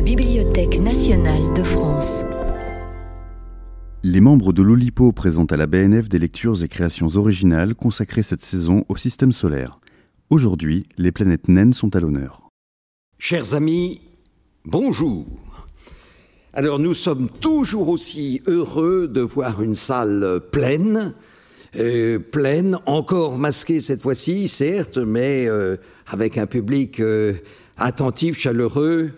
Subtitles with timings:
[0.00, 2.24] la Bibliothèque nationale de France.
[4.02, 8.40] Les membres de l'Olipo présentent à la BNF des lectures et créations originales consacrées cette
[8.40, 9.78] saison au système solaire.
[10.30, 12.48] Aujourd'hui, les planètes naines sont à l'honneur.
[13.18, 14.00] Chers amis,
[14.64, 15.26] bonjour.
[16.54, 21.12] Alors nous sommes toujours aussi heureux de voir une salle pleine,
[21.76, 25.76] euh, pleine, encore masquée cette fois-ci, certes, mais euh,
[26.06, 27.34] avec un public euh,
[27.76, 29.10] attentif, chaleureux,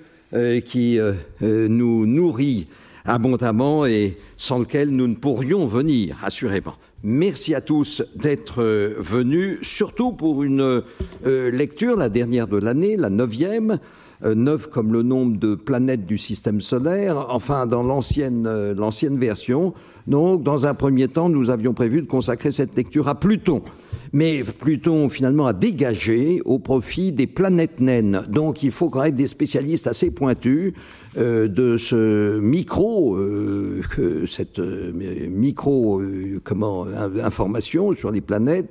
[0.65, 0.99] qui
[1.41, 2.69] nous nourrit
[3.05, 6.75] abondamment et sans lequel nous ne pourrions venir, assurément.
[7.03, 8.63] Merci à tous d'être
[8.99, 10.83] venus, surtout pour une
[11.25, 13.79] lecture, la dernière de l'année, la neuvième,
[14.25, 19.75] euh, neuf comme le nombre de planètes du système solaire, enfin dans euh, l'ancienne version.
[20.06, 23.62] Donc, dans un premier temps, nous avions prévu de consacrer cette lecture à Pluton.
[24.12, 28.23] Mais Pluton, finalement, a dégagé au profit des planètes naines.
[28.29, 30.74] Donc, il faut quand même des spécialistes assez pointus
[31.16, 33.80] euh, de ce micro, euh,
[34.27, 34.93] cette euh,
[35.30, 36.87] micro, euh, comment,
[37.23, 38.71] information sur les planètes.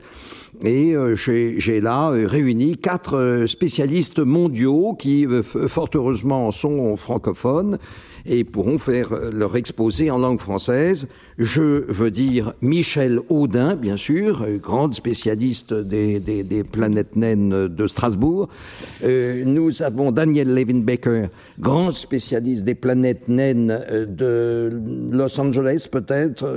[0.64, 5.26] Et euh, j'ai là réuni quatre spécialistes mondiaux qui,
[5.68, 7.80] fort heureusement, sont francophones
[8.28, 11.08] et pourront faire leur exposé en langue française.
[11.38, 17.88] Je veux dire Michel Audin, bien sûr, grande spécialiste des, des, des planètes naines de
[17.88, 18.50] Strasbourg.
[19.04, 21.28] Euh, nous avons Daniel Levin-Baker,
[21.60, 26.48] grand spécialiste des planètes naines de Los Angeles, peut-être.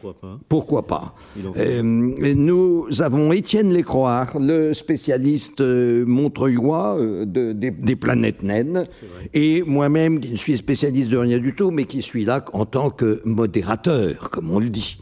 [0.00, 0.38] Pourquoi pas.
[0.48, 1.14] Pourquoi pas.
[1.56, 8.84] Euh, Nous avons Étienne Lécroix, le spécialiste montreuillois de, des, des planètes naines,
[9.32, 12.66] et moi-même, qui ne suis spécialiste de rien du tout, mais qui suis là en
[12.66, 14.98] tant que modérateur comme on le dit.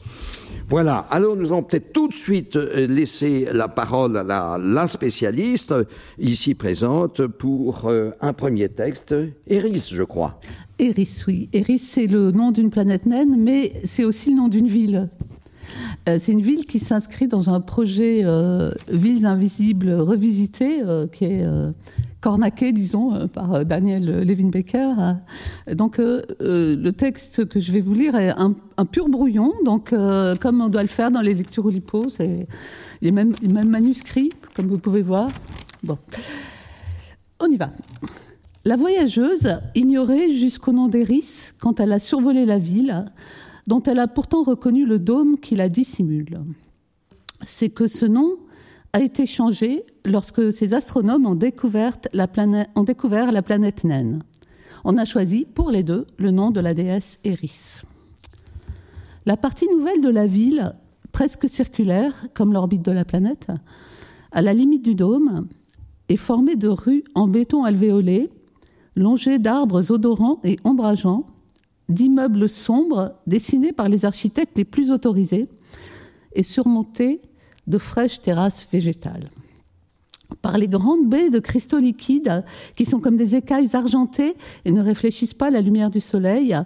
[0.69, 5.73] Voilà, alors nous allons peut-être tout de suite laisser la parole à la, la spécialiste
[6.19, 9.15] ici présente pour euh, un premier texte,
[9.47, 10.41] Eris, je crois.
[10.81, 11.49] Eris, oui.
[11.53, 15.09] Eris, c'est le nom d'une planète naine, mais c'est aussi le nom d'une ville.
[16.09, 21.25] Euh, c'est une ville qui s'inscrit dans un projet euh, Villes invisibles revisitées, euh, qui
[21.25, 21.45] est
[22.21, 24.95] cornaqué, disons, par Daniel Levin-Becker.
[25.75, 29.95] Donc, le texte que je vais vous lire est un, pur brouillon, donc
[30.41, 32.49] comme on doit le faire dans les lectures Oulipo, c'est
[33.01, 35.31] les mêmes, les mêmes manuscrits, comme vous pouvez voir.
[35.85, 35.99] Bon,
[37.39, 37.71] on y va.
[38.65, 43.05] La voyageuse ignorait jusqu'au nom d'Eris quand elle a survolé la ville,
[43.67, 46.41] dont elle a pourtant reconnu le dôme qui la dissimule.
[47.43, 48.37] C'est que ce nom
[48.93, 54.23] a été changé lorsque ces astronomes ont découvert la planète, ont découvert la planète naine.
[54.85, 57.83] On a choisi pour les deux le nom de la déesse Eris.
[59.27, 60.75] La partie nouvelle de la ville,
[61.13, 63.49] presque circulaire comme l'orbite de la planète,
[64.31, 65.49] à la limite du dôme,
[66.09, 68.31] est formée de rues en béton alvéolé,
[68.95, 71.27] longées d'arbres odorants et ombrageants,
[71.89, 75.49] d'immeubles sombres dessinés par les architectes les plus autorisés
[76.35, 77.21] et surmontés
[77.67, 79.31] de fraîches terrasses végétales.
[80.43, 82.45] Par les grandes baies de cristaux liquides
[82.75, 86.57] qui sont comme des écailles argentées et ne réfléchissent pas la lumière du soleil,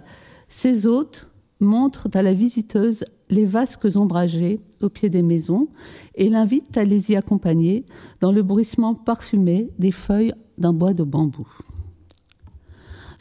[0.47, 1.27] ces hôtes
[1.59, 5.67] montrent à la visiteuse les vasques ombragées au pied des maisons
[6.15, 7.85] et l'invitent à les y accompagner
[8.19, 11.47] dans le bruissement parfumé des feuilles d'un bois de bambou.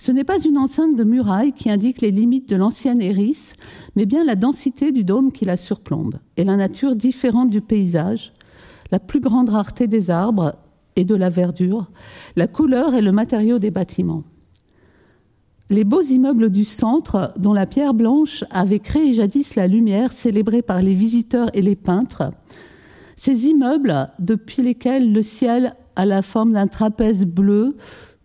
[0.01, 3.53] Ce n'est pas une enceinte de muraille qui indique les limites de l'ancienne Eris,
[3.97, 8.33] mais bien la densité du dôme qui la surplombe et la nature différente du paysage,
[8.93, 10.55] la plus grande rareté des arbres
[10.97, 11.91] et de la verdure,
[12.35, 14.25] la couleur et le matériau des bâtiments.
[15.69, 20.63] Les beaux immeubles du centre, dont la pierre blanche avait créé jadis la lumière célébrée
[20.63, 22.33] par les visiteurs et les peintres,
[23.17, 27.77] ces immeubles depuis lesquels le ciel a la forme d'un trapèze bleu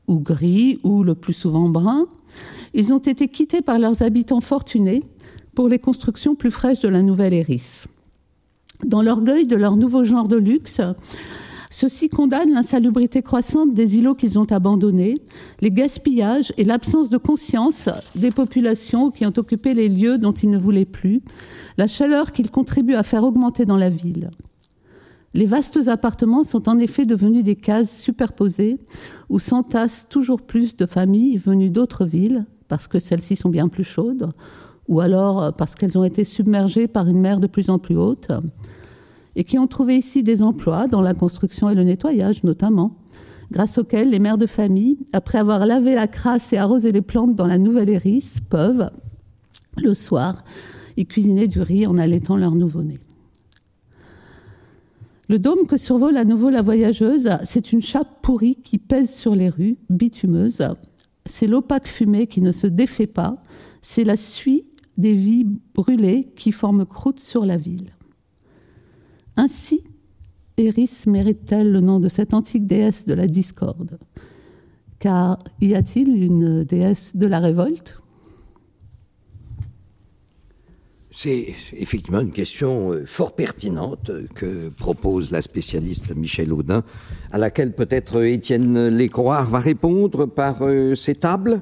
[0.08, 2.08] ou gris, ou le plus souvent brun,
[2.74, 5.02] ils ont été quittés par leurs habitants fortunés
[5.54, 7.86] pour les constructions plus fraîches de la nouvelle Eris.
[8.84, 10.82] Dans l'orgueil de leur nouveau genre de luxe,
[11.70, 15.22] ceux-ci condamnent l'insalubrité croissante des îlots qu'ils ont abandonnés,
[15.62, 20.50] les gaspillages et l'absence de conscience des populations qui ont occupé les lieux dont ils
[20.50, 21.22] ne voulaient plus,
[21.78, 24.30] la chaleur qu'ils contribuent à faire augmenter dans la ville.
[25.36, 28.80] Les vastes appartements sont en effet devenus des cases superposées
[29.30, 33.84] où s'entassent toujours plus de familles venues d'autres villes, parce que celles-ci sont bien plus
[33.84, 34.32] chaudes,
[34.88, 38.30] ou alors parce qu'elles ont été submergées par une mer de plus en plus haute,
[39.36, 42.96] et qui ont trouvé ici des emplois dans la construction et le nettoyage notamment,
[43.52, 47.36] grâce auxquels les mères de famille, après avoir lavé la crasse et arrosé les plantes
[47.36, 48.90] dans la nouvelle hérisse, peuvent,
[49.84, 50.46] le soir,
[50.96, 53.00] y cuisiner du riz en allaitant leur nouveau-né.
[55.28, 59.34] Le dôme que survole à nouveau la voyageuse, c'est une chape pourrie qui pèse sur
[59.34, 60.68] les rues, bitumeuses,
[61.26, 63.42] c'est l'opaque fumée qui ne se défait pas,
[63.82, 64.66] c'est la suie
[64.98, 67.90] des vies brûlées qui forment croûte sur la ville.
[69.36, 69.84] Ainsi,
[70.58, 73.98] Eris mérite-t-elle le nom de cette antique déesse de la discorde?
[75.00, 78.00] Car y a-t-il une déesse de la révolte?
[81.18, 86.84] C'est effectivement une question euh, fort pertinente que propose la spécialiste Michel Audin,
[87.32, 91.62] à laquelle peut-être Étienne Lécroire va répondre par euh, ses tables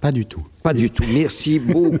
[0.00, 0.42] Pas du tout.
[0.62, 1.04] Pas du tout.
[1.12, 1.98] Merci beaucoup.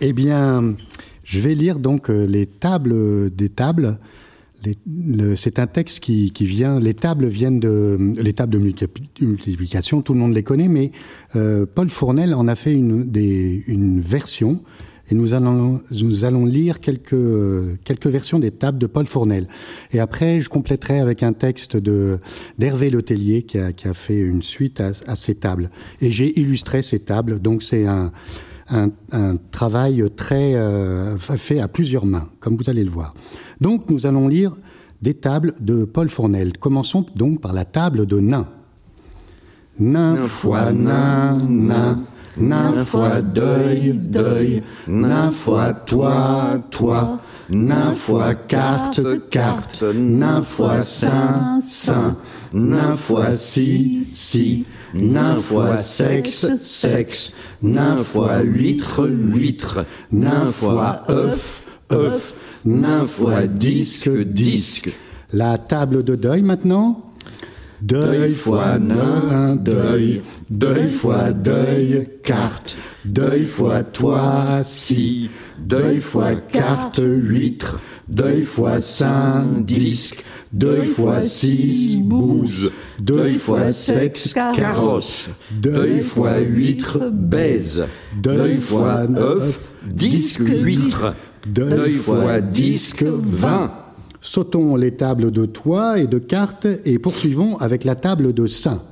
[0.00, 0.74] eh bien,
[1.22, 3.96] je vais lire donc euh, les tables des tables.
[5.36, 6.80] C'est un texte qui, vient.
[6.80, 10.02] Les tables viennent de les tables de multiplication.
[10.02, 10.92] Tout le monde les connaît, mais
[11.32, 14.62] Paul Fournel en a fait une, version
[15.10, 17.14] et nous allons, lire quelques,
[18.06, 19.48] versions des tables de Paul Fournel.
[19.92, 24.42] Et après, je compléterai avec un texte d'Hervé Letellier qui a, qui a fait une
[24.42, 25.70] suite à, ces tables.
[26.00, 28.12] Et j'ai illustré ces tables, donc c'est un,
[29.50, 33.14] travail très euh, fait à plusieurs mains, comme vous allez le voir.
[33.60, 34.52] Donc nous allons lire
[35.02, 36.56] des tables de Paul Fournel.
[36.58, 38.46] Commençons donc par la table de nain.
[39.78, 42.00] Nain fois nain, nain
[42.36, 42.84] nain.
[42.84, 52.16] fois deuil, deuil, nain fois toi, toi, nain fois carte, carte, nain fois saint, saint,
[52.52, 61.66] nain fois si, si, nain fois sexe, sexe, nain fois huître, huître, nain fois œuf,
[61.92, 64.90] œuf, nain fois disque, disque.
[65.32, 67.12] La table de deuil maintenant.
[67.80, 70.88] Deuil fois nain, deuil, deuil.
[70.88, 72.76] Fois deuil, carte,
[73.06, 80.22] deuil fois toi, si, deuil fois carte, huître, deuil fois saint, disque,
[80.52, 87.86] deuil fois six, bouse, deuil fois sexe, carrosse, deuil fois huître, baise,
[88.22, 91.14] deuil fois œuf, disque, huître,
[91.46, 93.72] deuil fois disque, vin.
[94.20, 98.82] Sautons les tables de toit et de cartes et poursuivons avec la table de saint.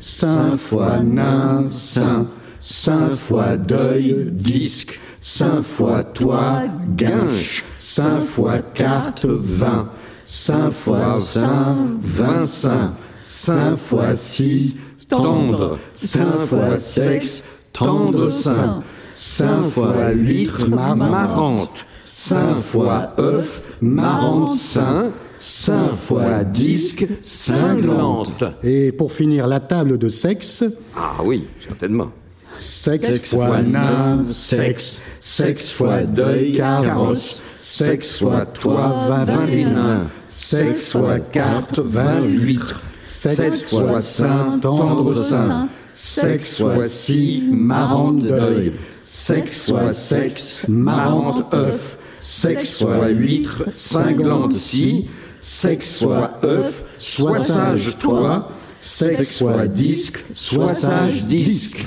[0.00, 2.26] Saint fois nain, saint,
[2.60, 6.64] saint fois deuil, disque, saint fois toi,
[6.96, 9.90] guinche, saint fois carte, vin,
[10.24, 12.94] saint fois saint, vin saint,
[13.24, 14.76] saint fois six,
[15.08, 18.82] tendre, saint fois sexe, tendre saint,
[19.18, 25.10] saint fois huître, marrante, saint fois œuf, marrante saint,
[25.40, 28.44] saint fois disque, cinglante.
[28.62, 30.62] Et pour finir, la table de sexe.
[30.96, 32.12] Ah oui, certainement.
[32.54, 35.72] Sexe, fois nain, sexe, sexe.
[35.72, 43.64] Fois deuil, carrosse, sexe fois toi, vingt et nain, sexe fois carte, vingt huître, sexe
[43.64, 48.72] fois saint, tendre saint, sexe fois si, marrante deuil,
[49.10, 55.08] sexe soit sexe, marrante œuf, sexe soit huître, cinglante scie,
[55.40, 58.50] sexe soit œuf, sois sage toi,
[58.80, 61.82] sexe soit disque, sois sage disque.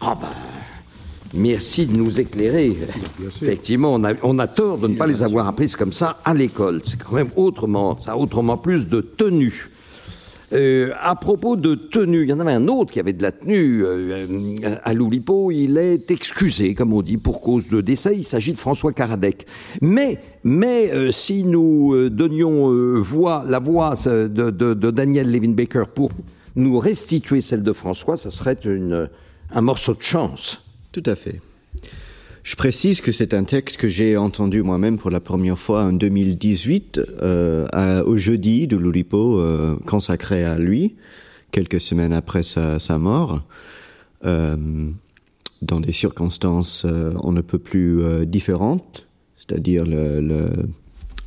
[0.00, 0.28] Ah ben,
[1.34, 2.76] merci de nous éclairer.
[3.26, 6.34] Effectivement, on a, on a tort de ne pas les avoir apprises comme ça à
[6.34, 6.82] l'école.
[6.84, 9.70] C'est quand même autrement, ça a autrement plus de tenue.
[10.54, 13.32] Euh, à propos de tenue, il y en avait un autre qui avait de la
[13.32, 14.26] tenue euh,
[14.84, 15.50] à Loulipo.
[15.50, 18.16] Il est excusé, comme on dit, pour cause de décès.
[18.16, 19.46] Il s'agit de François Karadec.
[19.80, 22.70] Mais, mais euh, si nous donnions
[23.46, 26.12] la voix de, Daniel Levin-Baker pour
[26.54, 28.58] nous restituer celle de François, ce serait
[29.50, 30.62] un morceau de chance.
[30.92, 31.40] Tout à fait.
[32.44, 35.94] Je précise que c'est un texte que j'ai entendu moi-même pour la première fois en
[35.94, 40.94] 2018 euh, au jeudi de Loulipo euh, consacré à lui,
[41.52, 43.40] quelques semaines après sa, mort,
[44.26, 44.56] euh,
[45.62, 49.08] dans des circonstances on ne peut plus différentes,
[49.38, 49.86] c'est-à-dire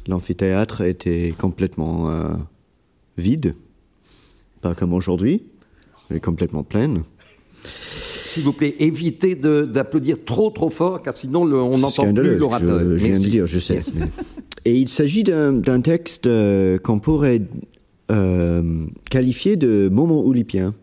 [0.07, 2.37] l'amphithéâtre était complètement
[3.17, 3.55] vide,
[4.61, 5.41] pas comme aujourd'hui,
[6.11, 7.01] mais complètement pleine
[8.37, 12.79] s'il vous plaît, évitez d'applaudir trop trop fort, car sinon le, on n'entend plus l'orateur.
[12.79, 13.79] Je, je viens de dire, je sais.
[14.63, 17.41] Et il s'agit d'un texte euh, qu'on pourrait
[18.11, 20.75] euh, qualifier de moment oulipien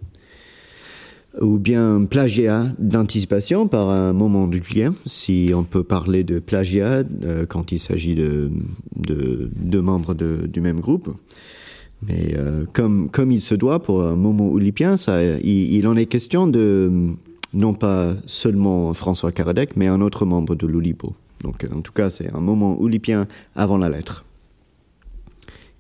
[1.40, 7.46] ou bien plagiat d'anticipation par un moment oulipien, si on peut parler de plagiat euh,
[7.46, 8.50] quand il s'agit de,
[8.96, 11.08] de, de membres de, du même groupe.
[12.06, 15.96] Mais euh, comme, comme il se doit pour un moment oulipien, ça, il, il en
[15.96, 16.90] est question de
[17.54, 21.14] non pas seulement François Karadec, mais un autre membre de l'Oulipo.
[21.42, 24.25] Donc en tout cas, c'est un moment oulipien avant la lettre,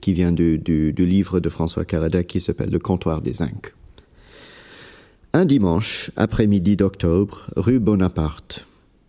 [0.00, 0.58] qui vient du,
[0.96, 3.74] livre de François Caradec qui s'appelle Le comptoir des Inques.
[5.32, 8.66] Un dimanche, après-midi d'octobre, rue Bonaparte,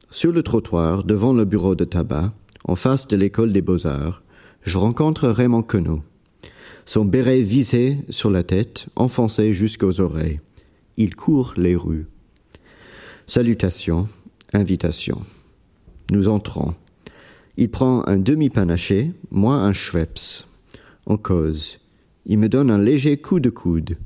[0.09, 4.23] sur le trottoir, devant le bureau de tabac, en face de l'école des beaux-arts,
[4.63, 6.01] je rencontre Raymond Queneau.
[6.85, 10.39] Son béret visé sur la tête, enfoncé jusqu'aux oreilles.
[10.97, 12.07] Il court les rues.
[13.27, 14.07] Salutations,
[14.53, 15.21] invitations.
[16.11, 16.75] Nous entrons.
[17.57, 20.45] Il prend un demi-panaché, moi un Schweppes.
[21.07, 21.79] On cause.
[22.27, 23.97] Il me donne un léger coup de coude.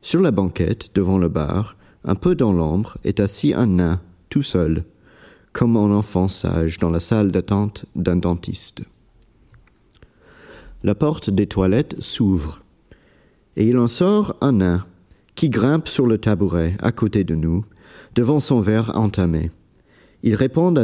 [0.00, 4.42] Sur la banquette, devant le bar, un peu dans l'ombre, est assis un nain, tout
[4.42, 4.84] seul,
[5.52, 8.82] comme un enfant sage dans la salle d'attente d'un dentiste.
[10.84, 12.62] La porte des toilettes s'ouvre,
[13.56, 14.86] et il en sort un nain,
[15.34, 17.64] qui grimpe sur le tabouret à côté de nous,
[18.14, 19.50] devant son verre entamé.
[20.22, 20.76] Il, reprend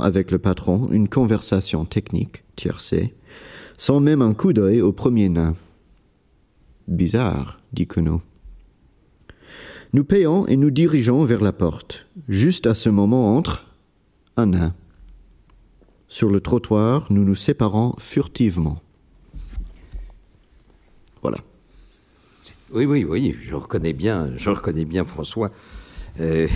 [0.00, 3.14] avec le patron une conversation technique, tiercée,
[3.76, 5.54] sans même un coup d'œil au premier nain.
[6.88, 8.20] Bizarre, dit Queneau.
[9.94, 12.06] Nous payons et nous dirigeons vers la porte.
[12.28, 13.66] Juste à ce moment entre
[14.36, 14.74] un nain.
[16.08, 18.82] Sur le trottoir, nous nous séparons furtivement.
[21.22, 21.38] Voilà.
[22.74, 25.52] Oui, oui, oui, je reconnais bien, je reconnais bien François.
[26.20, 26.48] Euh,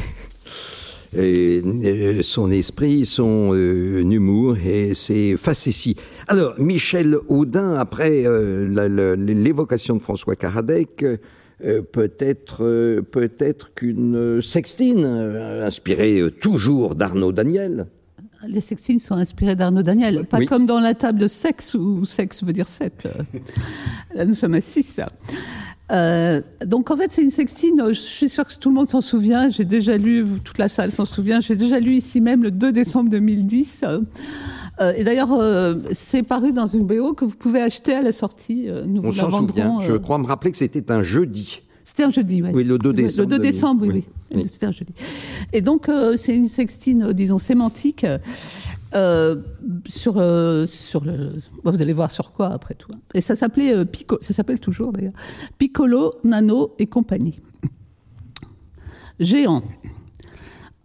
[1.17, 1.63] et
[2.23, 5.95] son esprit, son euh, humour et ses facéties.
[6.27, 11.05] Alors, Michel Audin, après euh, l'évocation de François Caradec,
[11.65, 17.87] euh, peut-être euh, peut-être qu'une sextine, euh, inspirée euh, toujours d'Arnaud Daniel.
[18.47, 20.47] Les sextines sont inspirées d'Arnaud Daniel, pas Oui.
[20.47, 23.09] comme dans la table de sexe où sexe veut dire sept.
[24.15, 25.01] Là, nous sommes à six.
[25.91, 27.83] Euh, donc en fait, c'est une sextine.
[27.89, 29.49] Je suis sûre que tout le monde s'en souvient.
[29.49, 31.41] J'ai déjà lu, toute la salle s'en souvient.
[31.41, 33.85] J'ai déjà lu ici même le 2 décembre 2010.
[34.81, 38.13] Euh, et d'ailleurs, euh, c'est paru dans une BO que vous pouvez acheter à la
[38.13, 38.67] sortie.
[38.69, 39.81] Euh, Nous On s'en souvient.
[39.81, 41.63] Je euh, crois me rappeler que c'était un jeudi.
[41.85, 42.51] C'était un jeudi, oui.
[42.55, 43.51] Oui, le 2 décembre Le 2 2000.
[43.51, 44.05] décembre, oui, Oui.
[44.37, 44.43] oui.
[44.47, 44.93] C'était un jeudi.
[45.55, 48.05] Et donc, euh, c'est une sextine, euh, disons, sémantique.
[48.95, 49.37] Euh,
[49.87, 50.65] sur euh,
[51.63, 52.99] bon, vous allez voir sur quoi après tout hein.
[53.13, 55.13] et ça s'appelait euh, Pico ça s'appelle toujours d'ailleurs
[55.59, 57.39] Piccolo Nano et compagnie
[59.21, 59.63] géant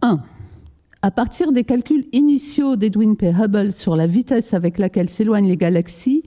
[0.02, 0.20] 1
[1.00, 3.28] à partir des calculs initiaux d'Edwin P.
[3.30, 6.22] Hubble sur la vitesse avec laquelle s'éloignent les galaxies,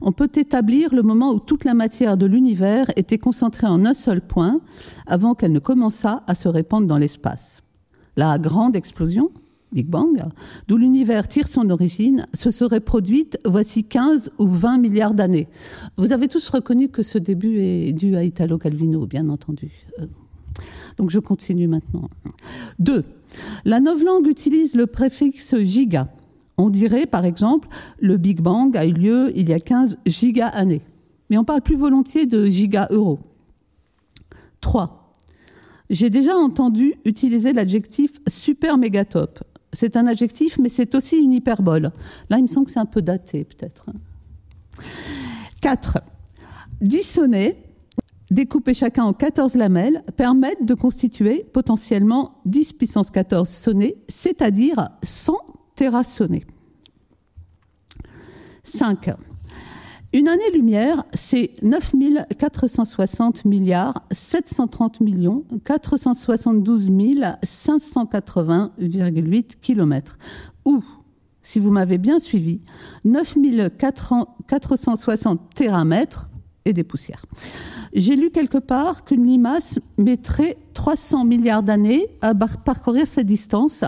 [0.00, 3.92] on peut établir le moment où toute la matière de l'univers était concentrée en un
[3.92, 4.62] seul point
[5.06, 7.60] avant qu'elle ne commençât à se répandre dans l'espace.
[8.16, 9.30] La grande explosion,
[9.72, 10.22] Big Bang,
[10.68, 15.48] d'où l'univers tire son origine, se serait produite voici 15 ou 20 milliards d'années.
[15.96, 19.72] Vous avez tous reconnu que ce début est dû à Italo Calvino, bien entendu.
[20.00, 20.06] Euh,
[20.98, 22.08] Donc je continue maintenant.
[22.78, 23.04] 2.
[23.64, 26.08] La novlangue utilise le préfixe giga.
[26.58, 30.82] On dirait, par exemple, le Big Bang a eu lieu il y a 15 giga-années.
[31.30, 33.20] Mais on parle plus volontiers de giga-euro.
[34.60, 35.14] 3.
[35.88, 39.40] J'ai déjà entendu utiliser l'adjectif super mégatop.
[39.72, 41.92] C'est un adjectif, mais c'est aussi une hyperbole.
[42.28, 43.86] Là, il me semble que c'est un peu daté, peut-être.
[45.60, 45.98] 4.
[46.80, 47.56] 10 sonnets,
[48.30, 55.36] découpés chacun en 14 lamelles, permettent de constituer potentiellement 10 puissance 14 sonnets, c'est-à-dire 100
[55.74, 56.44] terrasonnés.
[58.64, 59.10] 5.
[60.14, 70.18] Une année-lumière, c'est 9460 milliards 730 millions 472 580,8 kilomètres.
[70.66, 70.84] Ou,
[71.40, 72.60] si vous m'avez bien suivi,
[73.06, 76.28] 9460 téramètres
[76.66, 77.24] et des poussières.
[77.94, 83.82] J'ai lu quelque part qu'une limace mettrait 300 milliards d'années à parcourir cette distance,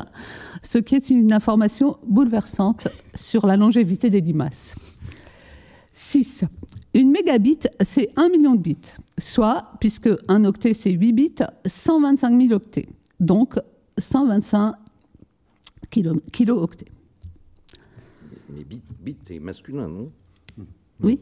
[0.62, 4.75] ce qui est une information bouleversante sur la longévité des limaces.
[5.97, 6.45] 6.
[6.93, 8.77] Une mégabit, c'est 1 million de bits,
[9.17, 11.35] soit, puisque un octet c'est 8 bits,
[11.65, 12.89] 125 000 octets,
[13.21, 13.55] donc
[13.97, 14.75] 125
[15.91, 16.87] kilo, kilo-octets.
[18.53, 20.11] Mais bit, bit est masculin, non?
[21.01, 21.21] Oui,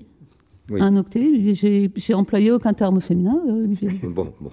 [0.71, 0.81] Oui.
[0.81, 3.91] un octet, j'ai j'ai employé aucun terme féminin, euh, Olivier.
[4.09, 4.53] Bon, bon.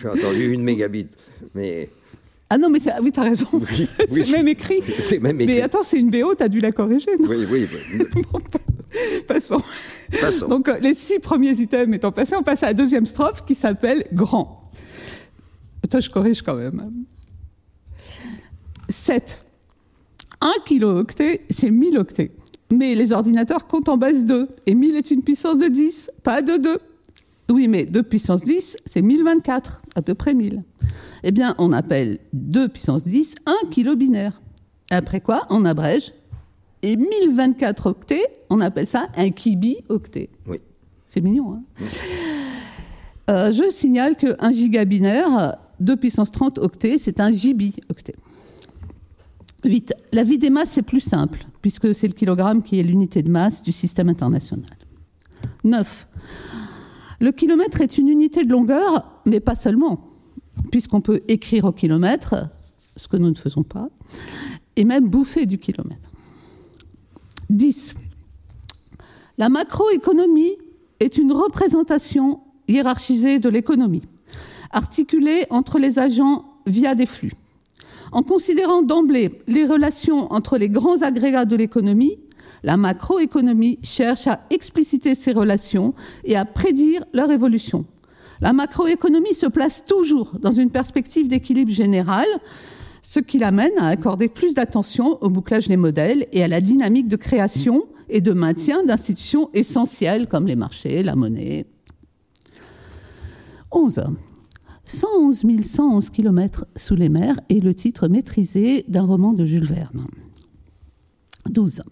[0.00, 1.08] J'ai entendu une mégabit.
[1.54, 1.88] Mais
[2.50, 3.88] Ah non, mais c'est- ah oui, t'as raison, oui.
[4.10, 4.80] c'est même écrit.
[5.00, 5.54] C'est même écrit.
[5.56, 7.66] Mais attends, c'est une BO, t'as dû la corriger, non Oui, oui.
[7.98, 8.22] oui.
[9.28, 9.60] Passons.
[10.18, 10.48] Passons.
[10.48, 13.54] Donc, euh, les six premiers items étant passés, on passe à la deuxième strophe qui
[13.54, 14.70] s'appelle Grand.
[15.84, 16.90] Attends, je corrige quand même.
[18.88, 19.44] 7.
[20.40, 22.32] 1 kilo-octet, c'est 1000 octets.
[22.70, 24.48] Mais les ordinateurs comptent en base 2.
[24.66, 26.78] Et 1000 est une puissance de 10, pas de 2.
[27.50, 30.62] Oui, mais 2 puissance 10, c'est 1024, à peu près 1000.
[31.22, 34.42] Eh bien, on appelle 2 puissance 10 1 kilo binaire.
[34.90, 36.12] Après quoi, on abrège
[36.82, 40.30] et 1024 octets, on appelle ça un kibi-octet.
[40.46, 40.58] Oui.
[41.06, 41.62] C'est mignon, hein
[43.30, 48.14] Euh, Je signale qu'un giga binaire de puissance 30 octets, c'est un gibi-octet.
[49.64, 49.92] 8.
[50.12, 53.30] La vie des masses est plus simple, puisque c'est le kilogramme qui est l'unité de
[53.30, 54.64] masse du système international.
[55.64, 56.06] 9.
[57.20, 60.08] Le kilomètre est une unité de longueur, mais pas seulement,
[60.70, 62.48] puisqu'on peut écrire au kilomètre,
[62.96, 63.88] ce que nous ne faisons pas,
[64.76, 66.10] et même bouffer du kilomètre.
[67.50, 67.94] 10.
[69.38, 70.56] La macroéconomie
[71.00, 74.04] est une représentation hiérarchisée de l'économie,
[74.70, 77.32] articulée entre les agents via des flux.
[78.12, 82.18] En considérant d'emblée les relations entre les grands agrégats de l'économie,
[82.62, 87.84] la macroéconomie cherche à expliciter ces relations et à prédire leur évolution.
[88.40, 92.26] La macroéconomie se place toujours dans une perspective d'équilibre général,
[93.02, 97.08] ce qui l'amène à accorder plus d'attention au bouclage des modèles et à la dynamique
[97.08, 101.66] de création et de maintien d'institutions essentielles comme les marchés, la monnaie.
[103.70, 104.02] 11.
[104.84, 110.06] 111 111 km sous les mers est le titre maîtrisé d'un roman de Jules Verne.
[111.50, 111.82] 12.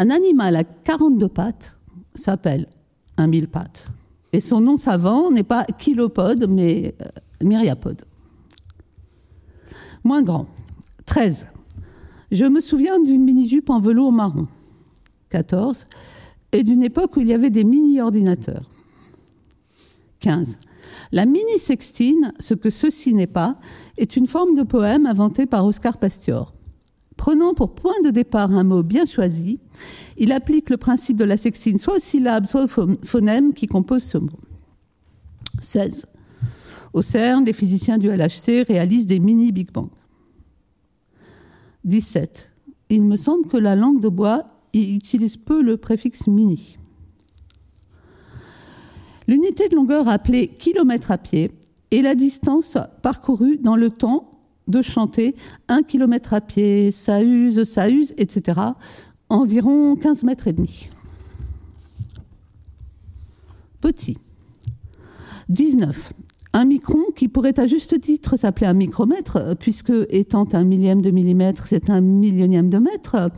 [0.00, 1.76] Un animal à 42 pattes
[2.14, 2.66] s'appelle
[3.18, 3.86] un mille pattes.
[4.32, 8.06] Et son nom savant n'est pas kilopode, mais euh, myriapode.
[10.02, 10.46] Moins grand.
[11.04, 11.48] 13.
[12.32, 14.48] Je me souviens d'une mini-jupe en velours marron.
[15.28, 15.84] 14.
[16.52, 18.70] Et d'une époque où il y avait des mini-ordinateurs.
[20.20, 20.56] 15.
[21.12, 23.58] La mini-sextine, ce que ceci n'est pas,
[23.98, 26.54] est une forme de poème inventée par Oscar Pastior.
[27.20, 29.60] Prenant pour point de départ un mot bien choisi,
[30.16, 34.04] il applique le principe de la sextine soit aux syllabes, soit aux phonèmes qui composent
[34.04, 34.30] ce mot.
[35.60, 36.06] 16.
[36.94, 39.90] Au CERN, les physiciens du LHC réalisent des mini-Big Bang.
[41.84, 42.52] 17.
[42.88, 46.78] Il me semble que la langue de bois utilise peu le préfixe mini.
[49.28, 51.52] L'unité de longueur appelée kilomètre à pied
[51.90, 54.29] est la distance parcourue dans le temps
[54.70, 55.34] de chanter
[55.68, 58.60] un kilomètre à pied, ça use, ça use, etc.
[59.28, 60.88] Environ 15 mètres et demi.
[63.80, 64.18] Petit.
[65.48, 66.12] 19.
[66.52, 71.10] Un micron, qui pourrait à juste titre s'appeler un micromètre, puisque étant un millième de
[71.10, 73.30] millimètre, c'est un millionième de mètre,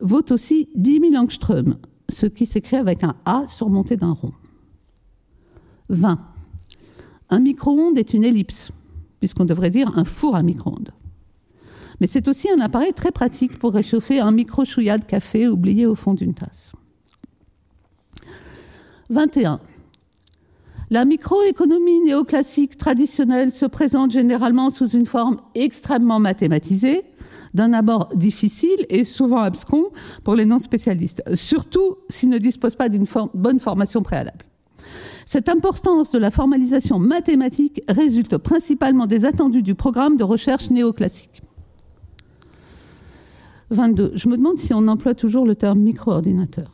[0.00, 1.76] vaut aussi 10 000 angstroms,
[2.08, 4.32] ce qui s'écrit avec un A surmonté d'un rond.
[5.88, 6.18] 20.
[7.30, 8.70] Un micro-ondes est une ellipse,
[9.24, 10.90] puisqu'on devrait dire un four à micro-ondes.
[11.98, 15.94] Mais c'est aussi un appareil très pratique pour réchauffer un micro-chouïa de café oublié au
[15.94, 16.72] fond d'une tasse.
[19.08, 19.60] 21.
[20.90, 27.02] La microéconomie néoclassique traditionnelle se présente généralement sous une forme extrêmement mathématisée,
[27.54, 29.86] d'un abord difficile et souvent abscon
[30.22, 34.44] pour les non-spécialistes, surtout s'ils ne disposent pas d'une bonne formation préalable.
[35.24, 41.42] Cette importance de la formalisation mathématique résulte principalement des attendus du programme de recherche néoclassique.
[43.70, 44.12] 22.
[44.14, 46.70] Je me demande si on emploie toujours le terme micro-ordinateur.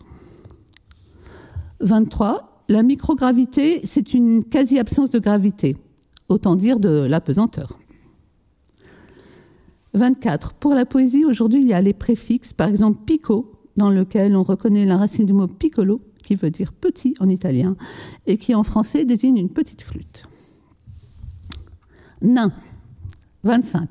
[1.81, 2.65] 23.
[2.69, 5.77] La microgravité, c'est une quasi-absence de gravité,
[6.29, 7.79] autant dire de l'apesanteur.
[9.95, 10.55] 24.
[10.55, 14.43] Pour la poésie, aujourd'hui, il y a les préfixes, par exemple pico, dans lequel on
[14.43, 17.77] reconnaît la racine du mot piccolo, qui veut dire petit en italien,
[18.27, 20.25] et qui en français désigne une petite flûte.
[22.23, 22.53] Nain.
[23.45, 23.89] 25.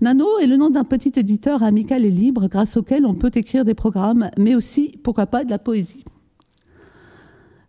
[0.00, 3.64] Nano est le nom d'un petit éditeur amical et libre grâce auquel on peut écrire
[3.64, 6.04] des programmes, mais aussi, pourquoi pas, de la poésie.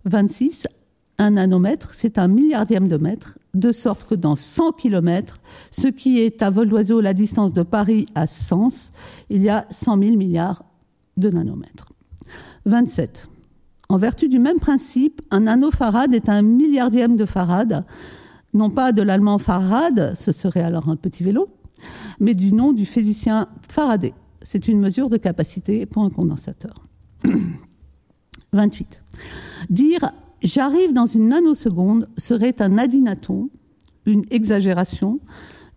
[0.06, 0.68] 26.
[1.18, 5.38] Un nanomètre, c'est un milliardième de mètre, de sorte que dans 100 km,
[5.72, 8.92] ce qui est à vol d'oiseau la distance de Paris à Sens,
[9.30, 10.64] il y a 100 000 milliards
[11.18, 11.92] de nanomètres.
[12.66, 13.28] 27.
[13.92, 17.86] En vertu du même principe, un nanofarad est un milliardième de farad,
[18.54, 21.50] non pas de l'allemand Farad, ce serait alors un petit vélo,
[22.20, 24.14] mais du nom du physicien Faraday.
[24.42, 26.74] C'est une mesure de capacité pour un condensateur.
[28.54, 29.04] 28.
[29.72, 30.12] Dire
[30.44, 33.50] j'arrive dans une nanoseconde serait un adinaton,
[34.06, 35.20] une exagération,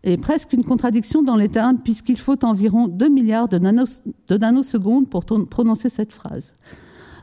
[0.05, 5.09] et presque une contradiction dans les termes, puisqu'il faut environ 2 milliards de, de nanosecondes
[5.09, 6.55] pour prononcer cette phrase.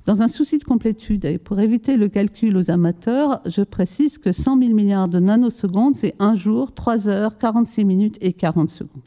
[0.10, 4.32] Dans un souci de complétude et pour éviter le calcul aux amateurs, je précise que
[4.32, 9.04] 100 000 milliards de nanosecondes, c'est 1 jour, 3 heures, 46 minutes et 40 secondes.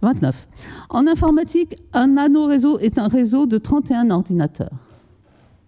[0.00, 0.48] 29.
[0.90, 4.78] En informatique, un nanoréseau est un réseau de 31 ordinateurs.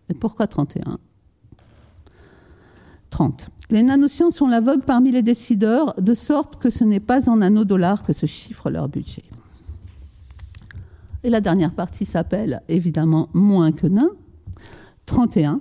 [0.08, 0.98] Et pourquoi 31
[3.10, 3.48] 30.
[3.70, 7.38] Les nanosciences sont la vogue parmi les décideurs, de sorte que ce n'est pas en
[7.38, 9.24] nanodollars que se chiffre leur budget.
[11.22, 14.10] Et la dernière partie s'appelle évidemment moins que nain.
[15.06, 15.60] 31.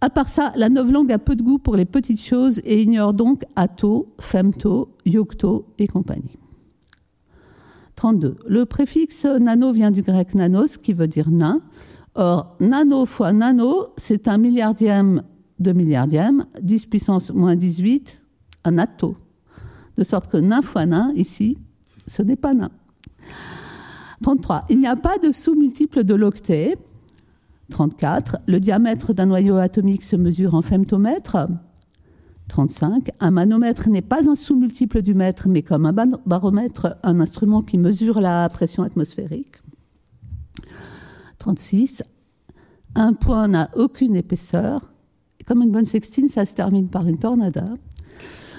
[0.00, 3.14] À part ça, la novlangue a peu de goût pour les petites choses et ignore
[3.14, 6.38] donc ato, femto, yocto et compagnie.
[7.96, 8.36] 32.
[8.46, 11.60] Le préfixe nano vient du grec nanos qui veut dire nain.
[12.14, 15.24] Or, nano fois nano, c'est un milliardième
[15.58, 18.22] de milliardième, 10 puissance moins 18,
[18.64, 19.16] un atto.
[19.96, 21.58] De sorte que nain fois nain, ici,
[22.06, 22.70] ce n'est pas nain.
[24.22, 24.66] 33.
[24.70, 26.76] Il n'y a pas de sous-multiple de l'octet.
[27.70, 28.38] 34.
[28.46, 31.48] Le diamètre d'un noyau atomique se mesure en femtomètre.
[32.48, 33.10] 35.
[33.20, 35.94] Un manomètre n'est pas un sous-multiple du mètre, mais comme un
[36.26, 39.56] baromètre, un instrument qui mesure la pression atmosphérique.
[41.38, 42.02] 36.
[42.94, 44.90] Un point n'a aucune épaisseur.
[45.46, 47.66] Comme une bonne sextine, ça se termine par une tornada.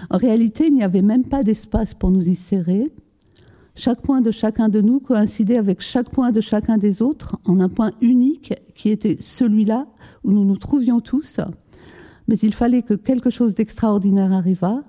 [0.09, 2.91] En réalité, il n'y avait même pas d'espace pour nous y serrer.
[3.79, 7.61] Chaque point de chacun de nous coïncidait avec chaque point de chacun des autres en
[7.61, 9.87] un point unique qui était celui-là
[10.25, 11.39] où nous nous trouvions tous.
[12.27, 14.83] Mais il fallait que quelque chose d'extraordinaire arrivât.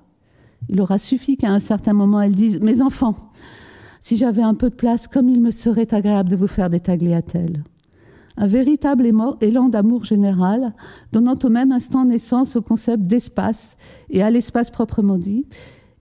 [0.68, 3.14] Il aura suffi qu'à un certain moment elle dise Mes enfants,
[4.00, 6.80] si j'avais un peu de place, comme il me serait agréable de vous faire des
[6.80, 7.62] tagliatelles.
[8.36, 9.08] Un véritable
[9.40, 10.74] élan d'amour général,
[11.12, 13.76] donnant au même instant naissance au concept d'espace
[14.08, 15.46] et à l'espace proprement dit,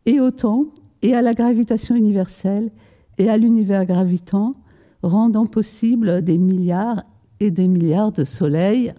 [0.08, 0.66] et au temps
[1.02, 2.72] et à la gravitation universelle
[3.18, 4.56] et à l'univers gravitant,
[5.04, 7.04] rendant possible des milliards
[7.40, 8.94] et des milliards de soleils.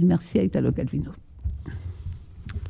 [0.00, 1.10] Et merci à Italo Calvino.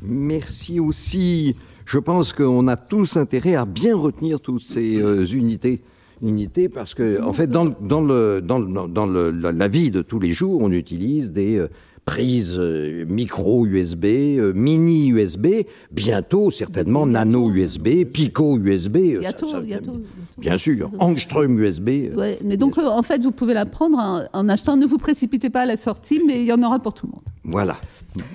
[0.01, 1.55] Merci aussi.
[1.85, 5.81] Je pense qu'on a tous intérêt à bien retenir toutes ces euh, unités
[6.21, 10.01] unités parce que en fait dans, dans, le, dans, le, dans le, la vie de
[10.01, 11.67] tous les jours on utilise des euh,
[12.07, 15.47] prise euh, micro USB, euh, mini USB,
[15.91, 18.95] bientôt certainement nano USB, pico USB.
[18.95, 19.91] Euh, bientôt, bientôt,
[20.37, 22.15] Bien sûr, angstrom USB.
[22.15, 24.77] Ouais, mais donc en fait vous pouvez la prendre en, achetant.
[24.77, 27.11] Ne vous précipitez pas à la sortie, mais il y en aura pour tout le
[27.11, 27.21] monde.
[27.43, 27.75] Voilà.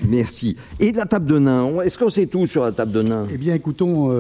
[0.07, 0.57] Merci.
[0.79, 3.27] Et la table de nain, est-ce qu'on sait tout sur la table de nain?
[3.33, 4.13] Eh bien, écoutons,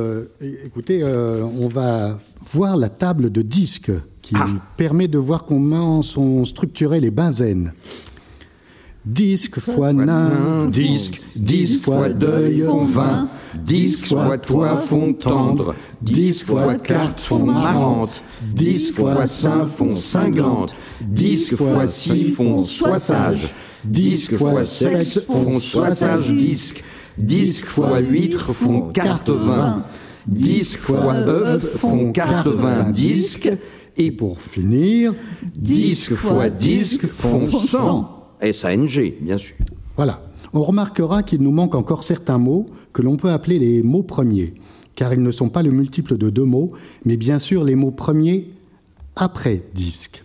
[0.64, 4.46] écoutez, on va voir la table de disque qui ah.
[4.76, 7.72] permet de voir comment sont structurés les benzènes.
[9.04, 13.28] Disque fois nain, disque, dix fois deuil font vingt,
[13.64, 18.22] disque fois toi font tendre, dix fois carte font marrante,
[18.54, 23.52] dix fois saint font cinglante, dix fois six font soit sage,
[23.84, 26.84] dix fois sexe font soit sage disque,
[27.18, 29.84] dix fois huître font carte vingt,
[30.28, 33.50] dix fois œuf font carte vingt disque,
[33.96, 35.12] et pour finir,
[35.56, 38.21] disque fois disque font cent.
[38.42, 39.56] S-A-N-G, bien sûr.
[39.96, 40.22] Voilà.
[40.52, 44.54] On remarquera qu'il nous manque encore certains mots que l'on peut appeler les mots premiers,
[44.94, 46.72] car ils ne sont pas le multiple de deux mots,
[47.04, 48.50] mais bien sûr les mots premiers
[49.16, 50.24] après disque.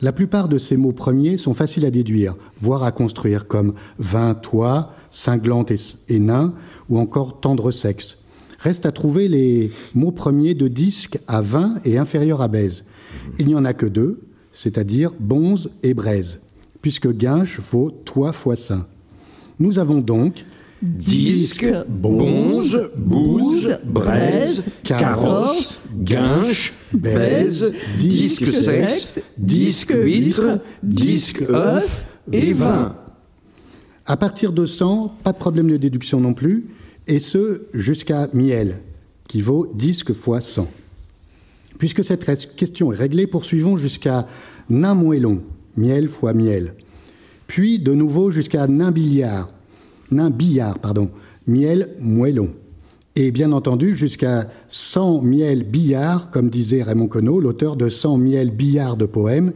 [0.00, 4.34] La plupart de ces mots premiers sont faciles à déduire, voire à construire, comme vin,
[4.34, 5.72] toit, cinglante
[6.08, 6.54] et, nain,
[6.88, 8.18] ou encore tendre sexe.
[8.58, 12.84] Reste à trouver les mots premiers de disque à vin et inférieur à baise.
[13.38, 14.20] Il n'y en a que deux,
[14.52, 16.40] c'est-à-dire bonze et braise
[16.82, 18.86] puisque guinche vaut toi fois saint.
[19.58, 20.44] Nous avons donc
[20.82, 32.96] disque, bonge, bouse, braise, carrosse, guinche, baise, disque sexe, disque huître, disque œuf et vin.
[34.06, 36.68] À partir de 100, pas de problème de déduction non plus,
[37.06, 38.80] et ce jusqu'à miel,
[39.28, 40.68] qui vaut disque fois 100.
[41.78, 42.24] Puisque cette
[42.56, 44.26] question est réglée, poursuivons jusqu'à
[44.70, 45.42] nain moellon,
[45.78, 46.74] miel fois miel.
[47.46, 49.48] Puis de nouveau jusqu'à nain billard,
[50.10, 51.10] nain billard, pardon,
[51.46, 52.50] miel moellon.
[53.16, 58.50] Et bien entendu jusqu'à 100 miel billard, comme disait Raymond Queneau, l'auteur de 100 miel
[58.50, 59.52] billard de poèmes.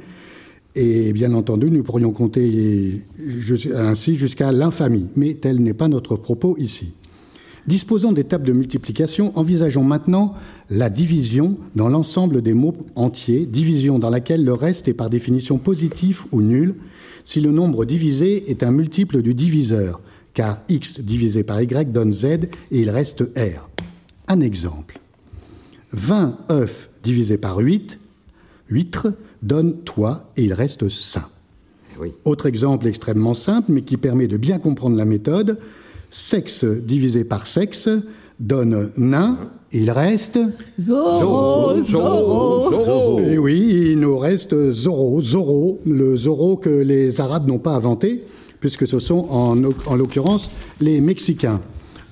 [0.75, 3.03] Et bien entendu, nous pourrions compter
[3.75, 6.95] ainsi jusqu'à l'infamie, mais tel n'est pas notre propos ici.
[7.67, 10.35] Disposant des tables de multiplication, envisageons maintenant
[10.69, 15.59] la division dans l'ensemble des mots entiers, division dans laquelle le reste est par définition
[15.59, 16.75] positif ou nul,
[17.25, 20.01] si le nombre divisé est un multiple du diviseur,
[20.35, 23.69] car x divisé par y donne z et il reste r.
[24.27, 24.99] Un exemple.
[25.93, 27.99] 20 œufs divisé par 8,
[28.71, 28.99] 8
[29.43, 31.29] donne toi et il reste saint.
[32.03, 35.59] Eh Autre exemple extrêmement simple, mais qui permet de bien comprendre la méthode.
[36.15, 37.89] Sexe divisé par sexe
[38.39, 39.39] donne nain,
[39.73, 40.39] il reste
[40.79, 47.59] Zoro, Zoro, Et oui, il nous reste Zoro, Zoro, le Zoro que les Arabes n'ont
[47.59, 48.25] pas inventé,
[48.61, 50.51] puisque ce sont en, en l'occurrence
[50.83, 51.63] les Mexicains.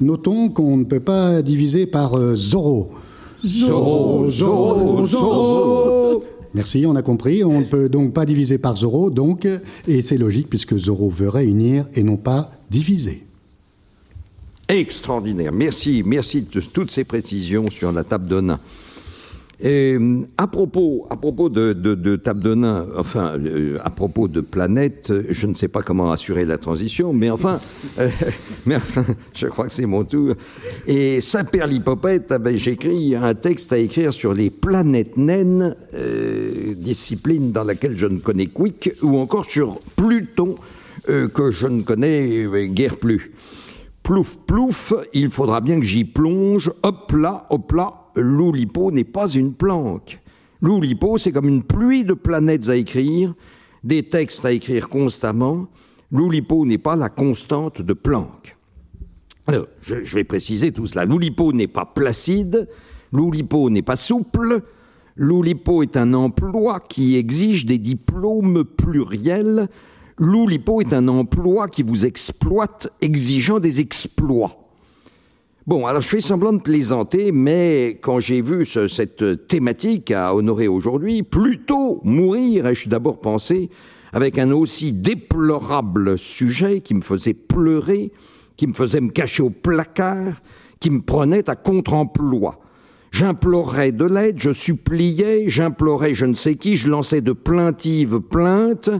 [0.00, 2.92] Notons qu'on ne peut pas diviser par Zoro.
[3.44, 6.24] Zoro, Zoro, Zoro.
[6.54, 7.44] Merci, on a compris.
[7.44, 9.46] On ne peut donc pas diviser par Zorro, donc,
[9.86, 13.26] et c'est logique puisque Zorro veut réunir et non pas diviser.
[14.70, 15.50] Extraordinaire.
[15.52, 18.60] Merci, merci de toutes ces précisions sur la table de nain.
[19.62, 19.98] Et,
[20.38, 25.46] à propos, à propos de, table de nain, enfin, euh, à propos de planète, je
[25.48, 27.58] ne sais pas comment assurer la transition, mais enfin,
[27.98, 28.08] euh,
[28.66, 29.04] mais enfin
[29.34, 30.34] je crois que c'est mon tour.
[30.86, 37.50] Et Saint-Père l'Hippopète, ben, j'écris un texte à écrire sur les planètes naines, euh, discipline
[37.50, 40.54] dans laquelle je ne connais quick, ou encore sur Pluton,
[41.08, 43.32] euh, que je ne connais euh, guère plus.
[44.10, 49.28] Plouf, plouf, il faudra bien que j'y plonge, hop là, hop là, l'Oulipo n'est pas
[49.28, 50.18] une planque.
[50.60, 53.34] L'Oulipo, c'est comme une pluie de planètes à écrire,
[53.84, 55.68] des textes à écrire constamment.
[56.10, 58.56] L'Oulipo n'est pas la constante de Planck.
[59.46, 61.04] Je vais préciser tout cela.
[61.04, 62.68] L'Oulipo n'est pas placide,
[63.12, 64.62] l'Oulipo n'est pas souple,
[65.14, 69.68] l'Oulipo est un emploi qui exige des diplômes pluriels,
[70.20, 74.68] l'Oulipo est un emploi qui vous exploite, exigeant des exploits.
[75.66, 80.34] Bon, alors je fais semblant de plaisanter, mais quand j'ai vu ce- cette thématique à
[80.34, 83.70] honorer aujourd'hui, plutôt mourir, ai-je d'abord pensé,
[84.12, 88.12] avec un aussi déplorable sujet qui me faisait pleurer,
[88.56, 90.34] qui me faisait me cacher au placard,
[90.80, 92.58] qui me prenait à contre-emploi.
[93.10, 98.90] J'implorais de l'aide, je suppliais, j'implorais je ne sais qui, je lançais de plaintives plaintes,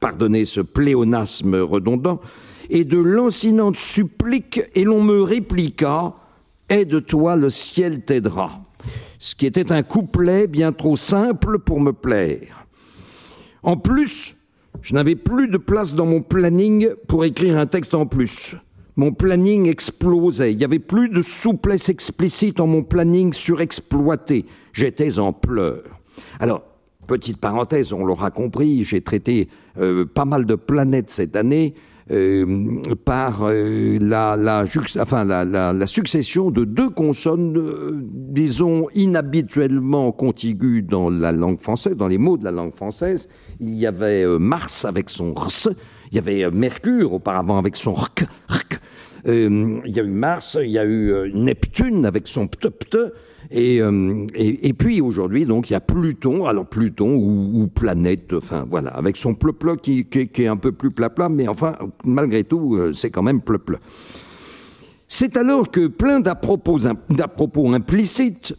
[0.00, 2.20] pardonnez ce pléonasme redondant,
[2.70, 6.16] et de lancinantes suppliques, et l'on me répliqua
[6.70, 8.60] Aide-toi, le ciel t'aidera.
[9.18, 12.66] Ce qui était un couplet bien trop simple pour me plaire.
[13.62, 14.36] En plus,
[14.82, 18.54] je n'avais plus de place dans mon planning pour écrire un texte en plus.
[18.96, 20.52] Mon planning explosait.
[20.52, 24.44] Il n'y avait plus de souplesse explicite en mon planning surexploité.
[24.72, 25.84] J'étais en pleurs.
[26.38, 26.62] Alors,
[27.08, 31.74] petite parenthèse, on l'aura compris, j'ai traité euh, pas mal de planètes cette année
[32.12, 34.64] euh, par euh, la, la,
[35.00, 42.08] enfin, la, la- succession de deux consonnes, disons, inhabituellement contiguës dans la langue française, dans
[42.08, 43.28] les mots de la langue française.
[43.58, 45.70] Il y avait Mars avec son rs,
[46.12, 48.80] il y avait Mercure auparavant avec son rk, rk.
[49.26, 53.12] Il y a eu Mars, il y a eu Neptune avec son pte pte,
[53.50, 57.66] et, euh, et, et puis aujourd'hui, donc, il y a Pluton, alors Pluton ou, ou
[57.66, 61.48] planète, enfin voilà, avec son pleu-pleu qui, qui, qui est un peu plus plat-plat, mais
[61.48, 63.78] enfin, malgré tout, euh, c'est quand même pleu-pleu.
[65.06, 68.54] C'est alors que, plein d'à-propos d'à-propos implicites,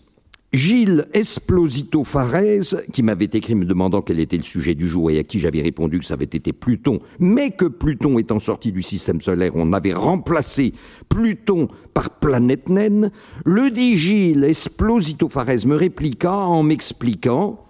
[0.51, 5.19] Gilles Esplosito Farès, qui m'avait écrit me demandant quel était le sujet du jour et
[5.19, 8.81] à qui j'avais répondu que ça avait été Pluton, mais que Pluton étant sorti du
[8.81, 10.73] système solaire, on avait remplacé
[11.07, 13.11] Pluton par planète naine,
[13.45, 17.63] le dit Gilles Esplosito Farès me répliqua en m'expliquant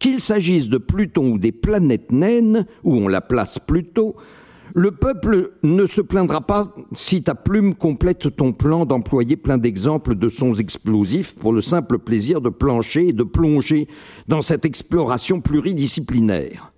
[0.00, 4.16] qu'il s'agisse de Pluton ou des planètes naines, où on la place plutôt,
[4.76, 10.14] le peuple ne se plaindra pas si ta plume complète ton plan d'employer plein d'exemples
[10.14, 13.88] de sons explosifs pour le simple plaisir de plancher et de plonger
[14.28, 16.74] dans cette exploration pluridisciplinaire.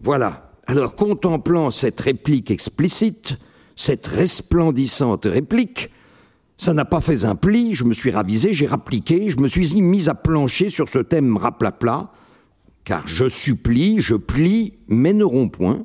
[0.00, 0.50] Voilà.
[0.66, 3.36] Alors, contemplant cette réplique explicite,
[3.76, 5.90] cette resplendissante réplique,
[6.56, 9.78] ça n'a pas fait un pli, je me suis ravisé, j'ai rappliqué, je me suis
[9.82, 12.12] mis à plancher sur ce thème raplapla,
[12.84, 15.84] car je supplie, je plie, mais ne romps point,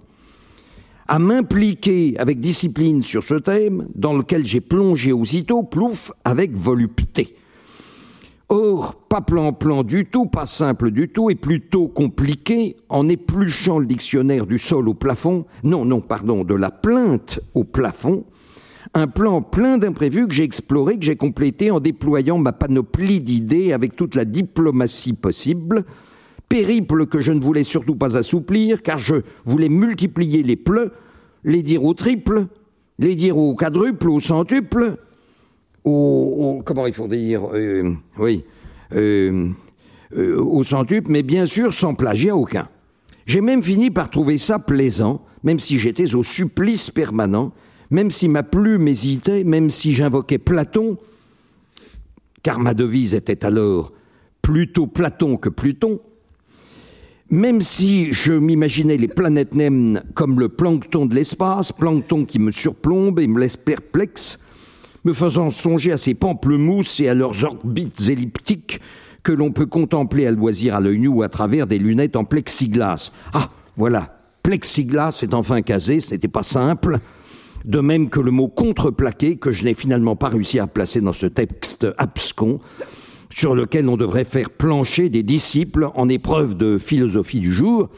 [1.07, 7.35] à m'impliquer avec discipline sur ce thème, dans lequel j'ai plongé aussitôt, plouf, avec volupté.
[8.49, 13.85] Or, pas plan-plan du tout, pas simple du tout, et plutôt compliqué, en épluchant le
[13.85, 18.25] dictionnaire du sol au plafond, non, non, pardon, de la plainte au plafond,
[18.93, 23.73] un plan plein d'imprévus que j'ai exploré, que j'ai complété en déployant ma panoplie d'idées
[23.73, 25.83] avec toute la diplomatie possible,
[26.53, 30.91] périple que je ne voulais surtout pas assouplir, car je voulais multiplier les pleux,
[31.43, 32.45] les dire au triple,
[32.99, 34.97] les dire au quadruple, au centuple,
[35.83, 38.45] au, comment il faut dire, euh, oui,
[38.93, 39.49] euh,
[40.15, 42.69] euh, au centuple, mais bien sûr sans plagiat aucun.
[43.25, 47.51] J'ai même fini par trouver ça plaisant, même si j'étais au supplice permanent,
[47.89, 50.97] même si ma plume hésitait, même si j'invoquais Platon,
[52.43, 53.91] car ma devise était alors
[54.43, 55.99] plutôt Platon que Pluton,
[57.33, 62.51] même si je m'imaginais les planètes naines comme le plancton de l'espace, plancton qui me
[62.51, 64.37] surplombe et me laisse perplexe,
[65.03, 68.79] me faisant songer à ces pamplemousses et à leurs orbites elliptiques
[69.23, 72.23] que l'on peut contempler à loisir à l'œil nu ou à travers des lunettes en
[72.23, 73.11] plexiglas.
[73.33, 76.99] Ah, voilà, plexiglas est enfin casé, ce n'était pas simple.
[77.65, 81.13] De même que le mot contreplaqué, que je n'ai finalement pas réussi à placer dans
[81.13, 82.59] ce texte abscon,
[83.33, 87.89] sur lequel on devrait faire plancher des disciples en épreuve de philosophie du jour,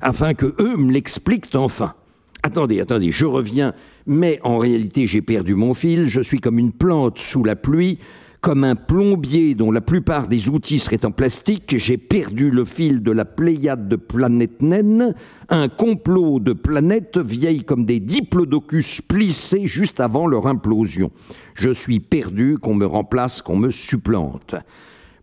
[0.00, 1.94] afin que eux me l'expliquent enfin.
[2.42, 3.74] Attendez, attendez, je reviens,
[4.06, 7.98] mais en réalité j'ai perdu mon fil, je suis comme une plante sous la pluie,
[8.40, 13.02] comme un plombier dont la plupart des outils seraient en plastique, j'ai perdu le fil
[13.02, 15.14] de la pléiade de planètes naines,
[15.50, 21.10] un complot de planètes vieilles comme des diplodocus plissés juste avant leur implosion.
[21.54, 24.54] Je suis perdu, qu'on me remplace, qu'on me supplante.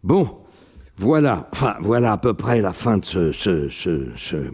[0.03, 0.29] Bon,
[0.97, 1.49] voilà,
[1.81, 4.51] voilà à peu près la fin de ce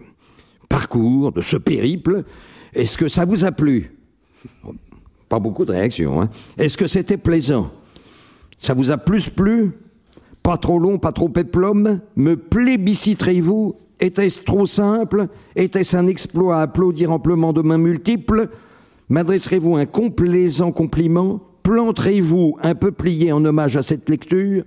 [0.70, 2.24] parcours, de ce périple.
[2.72, 3.92] Est-ce que ça vous a plu?
[5.28, 6.22] Pas beaucoup de réactions.
[6.22, 7.70] Hein Est-ce que c'était plaisant?
[8.64, 9.72] Ça vous a plus plu?
[10.42, 13.74] Pas trop long, pas trop péplum Me plébisciterez-vous?
[14.00, 15.26] Était-ce trop simple?
[15.54, 18.48] Était-ce un exploit à applaudir amplement de mains multiples?
[19.10, 21.42] M'adresserez-vous un complaisant compliment?
[21.62, 24.64] Planterez-vous un peu plié en hommage à cette lecture?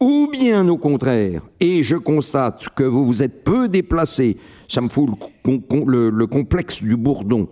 [0.00, 4.88] Ou bien au contraire, et je constate que vous vous êtes peu déplacé, ça me
[4.88, 5.08] fout
[5.44, 7.46] le complexe du bourdon,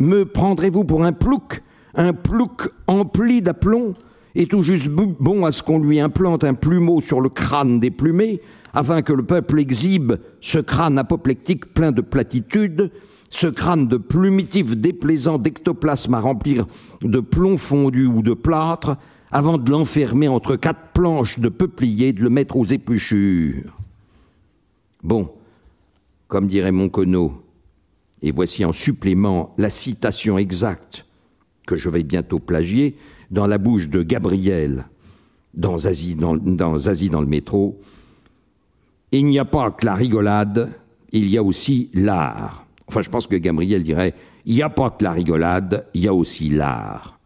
[0.00, 1.62] me prendrez-vous pour un plouc,
[1.94, 3.94] un plouc empli d'aplomb,
[4.34, 7.90] et tout juste bon à ce qu'on lui implante un plumeau sur le crâne des
[7.90, 8.40] plumés,
[8.72, 12.90] afin que le peuple exhibe ce crâne apoplectique plein de platitudes,
[13.30, 16.66] ce crâne de plumitif déplaisant d'ectoplasme à remplir
[17.02, 18.96] de plomb fondu ou de plâtre,
[19.32, 23.78] avant de l'enfermer entre quatre planches de peuplier, de le mettre aux épluchures.
[25.02, 25.30] Bon,
[26.26, 27.42] comme dirait Moncono,
[28.22, 31.06] et voici en supplément la citation exacte
[31.66, 32.96] que je vais bientôt plagier
[33.30, 34.84] dans la bouche de Gabriel
[35.54, 37.80] dans Asie dans, dans, dans le métro.
[39.12, 40.70] Il n'y a pas que la rigolade,
[41.12, 42.66] il y a aussi l'art.
[42.86, 44.14] Enfin, je pense que Gabriel dirait
[44.46, 47.18] il n'y a pas que la rigolade, il y a aussi l'art.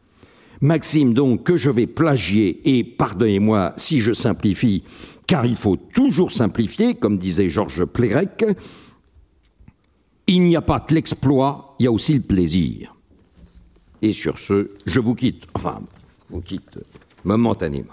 [0.61, 4.83] Maxime donc que je vais plagier, et pardonnez-moi si je simplifie,
[5.27, 8.45] car il faut toujours simplifier, comme disait Georges Plérec,
[10.27, 12.95] il n'y a pas que l'exploit, il y a aussi le plaisir.
[14.01, 15.83] Et sur ce, je vous quitte, enfin,
[16.41, 16.79] quitte
[17.25, 17.93] momentanément.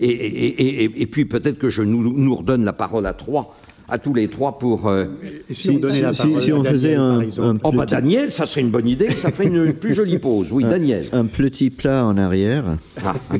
[0.00, 3.54] Et, et, et, et puis peut-être que je nous, nous redonne la parole à trois
[3.88, 4.88] à tous les trois pour.
[4.88, 5.04] Euh,
[5.50, 8.70] si, on, si, si, si on faisait un, un oh bah Daniel, ça serait une
[8.70, 10.48] bonne idée, ça ferait une plus jolie pause.
[10.52, 11.06] Oui, un, Daniel.
[11.12, 13.14] Un petit plat en arrière ah,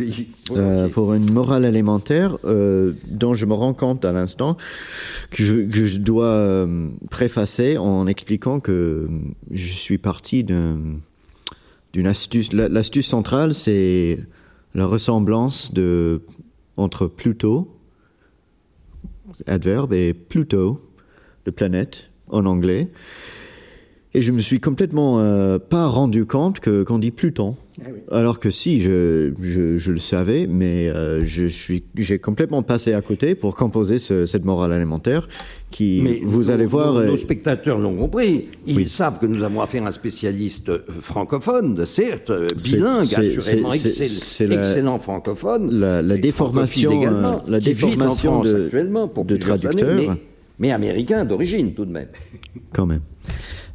[0.00, 0.28] oui.
[0.50, 4.56] euh, pour une morale élémentaire euh, dont je me rends compte à l'instant
[5.30, 9.08] que je, que je dois euh, préfacer en expliquant que
[9.50, 10.44] je suis parti
[11.94, 12.52] d'une astuce.
[12.52, 14.18] L'astuce centrale, c'est
[14.74, 15.72] la ressemblance
[16.76, 17.74] entre Pluto
[19.46, 20.80] adverbe et Pluto,
[21.44, 22.88] de planète en anglais.
[24.14, 27.56] Et je me suis complètement euh, pas rendu compte que qu'on dit Pluton.
[27.80, 28.00] Ah oui.
[28.12, 32.92] Alors que si, je, je, je le savais, mais euh, je suis, j'ai complètement passé
[32.92, 35.28] à côté pour composer ce, cette morale alimentaire
[35.72, 36.94] qui, mais vous nos, allez voir...
[36.94, 38.42] Nos, nos spectateurs l'ont compris.
[38.66, 38.88] Ils oui.
[38.88, 42.30] savent que nous avons affaire à un spécialiste francophone, certes,
[42.62, 45.72] bilingue, assurément excell, la, excellent francophone.
[45.72, 49.90] La, la déformation, également, la déformation de, actuellement pour de traducteur.
[49.90, 50.20] Années, mais,
[50.60, 52.08] mais américain d'origine tout de même.
[52.72, 53.02] Quand même.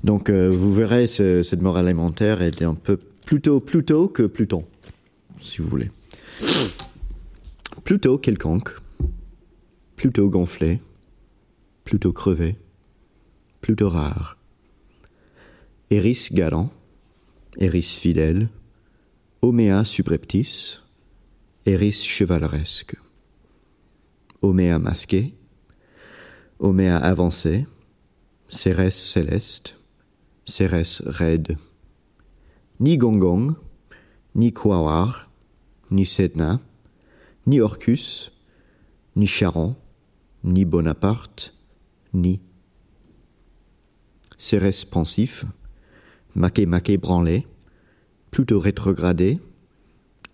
[0.05, 2.97] Donc euh, vous verrez ce, cette morale alimentaire est un peu
[3.29, 4.65] plutôt plutôt que Pluton,
[5.39, 5.91] si vous voulez.
[7.83, 8.71] Plutôt quelconque,
[9.95, 10.79] plutôt gonflé,
[11.83, 12.55] plutôt crevé,
[13.61, 14.39] plutôt rare.
[15.91, 16.71] Eris galant,
[17.59, 18.49] Eris fidèle,
[19.43, 20.81] Oméa subreptice,
[21.67, 22.95] Eris chevaleresque.
[24.41, 25.35] Oméa masqué,
[26.57, 27.67] Oméa avancé,
[28.47, 29.75] Cérès céleste,
[30.45, 31.59] Cérès raide.
[32.79, 33.55] Ni Gongong,
[34.35, 35.29] ni Kouawar,
[35.91, 36.59] ni Sedna,
[37.45, 38.31] ni Orcus,
[39.15, 39.75] ni Charon,
[40.43, 41.53] ni Bonaparte,
[42.13, 42.39] ni
[44.37, 45.45] Cérès pensif,
[46.35, 47.45] maqué maqué branlé,
[48.31, 49.39] plutôt rétrogradé,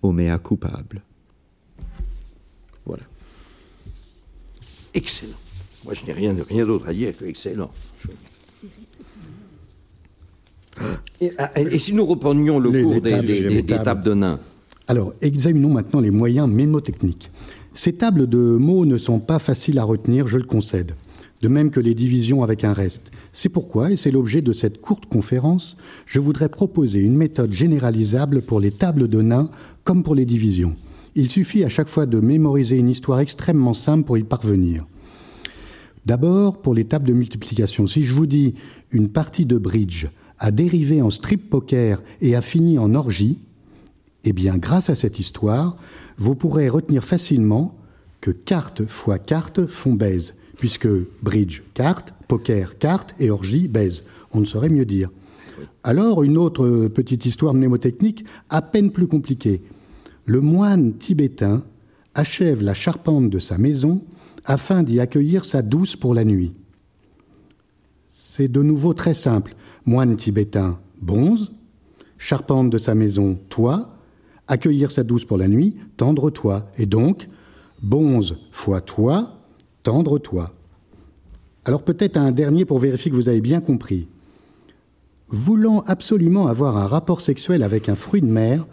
[0.03, 1.01] Oméa coupable.
[2.85, 3.03] Voilà.
[4.93, 5.37] Excellent.
[5.83, 7.71] Moi, je n'ai rien, d'autre à dire que excellent.
[11.21, 14.39] Et, et, si nous reprenions le Les- cours les des, tables, des- tables de nains,
[14.87, 17.29] Alors, examinons maintenant les moyens mémotechniques.
[17.73, 20.93] Ces tables de mots ne sont pas faciles à retenir, je le concède,
[21.41, 23.11] de même que les divisions avec un reste.
[23.33, 28.41] C'est pourquoi, et c'est l'objet de cette courte conférence, je voudrais proposer une méthode généralisable
[28.41, 29.49] pour les tables de nains
[29.83, 30.75] comme pour les divisions.
[31.15, 34.85] Il suffit à chaque fois de mémoriser une histoire extrêmement simple pour y parvenir.
[36.05, 38.53] D'abord, pour les tables de multiplication, si je vous dis
[38.91, 40.05] une partie de bridge
[40.39, 43.39] a dérivé en strip poker et a fini en orgie,
[44.23, 45.77] eh bien, grâce à cette histoire,
[46.17, 47.75] vous pourrez retenir facilement
[48.21, 50.87] que carte fois carte font baise, puisque
[51.21, 54.03] bridge, carte, poker, carte et orgie, baise.
[54.33, 55.11] On ne saurait mieux dire.
[55.83, 59.61] Alors, une autre petite histoire mnémotechnique à peine plus compliquée.
[60.25, 61.63] Le moine tibétain
[62.15, 64.01] achève la charpente de sa maison
[64.43, 66.53] afin d'y accueillir sa douce pour la nuit.
[68.11, 69.55] C'est de nouveau très simple.
[69.85, 71.51] Moine tibétain, bonze,
[72.17, 73.95] charpente de sa maison, toi,
[74.47, 76.71] accueillir sa douce pour la nuit, tendre-toi.
[76.77, 77.27] Et donc,
[77.81, 79.39] bonze fois toi,
[79.83, 80.53] tendre-toi.
[81.65, 84.07] Alors peut-être un dernier pour vérifier que vous avez bien compris.
[85.29, 88.65] Voulant absolument avoir un rapport sexuel avec un fruit de mer,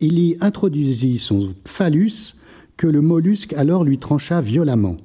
[0.00, 2.34] il y introduisit son phallus
[2.76, 4.96] que le mollusque alors lui trancha violemment.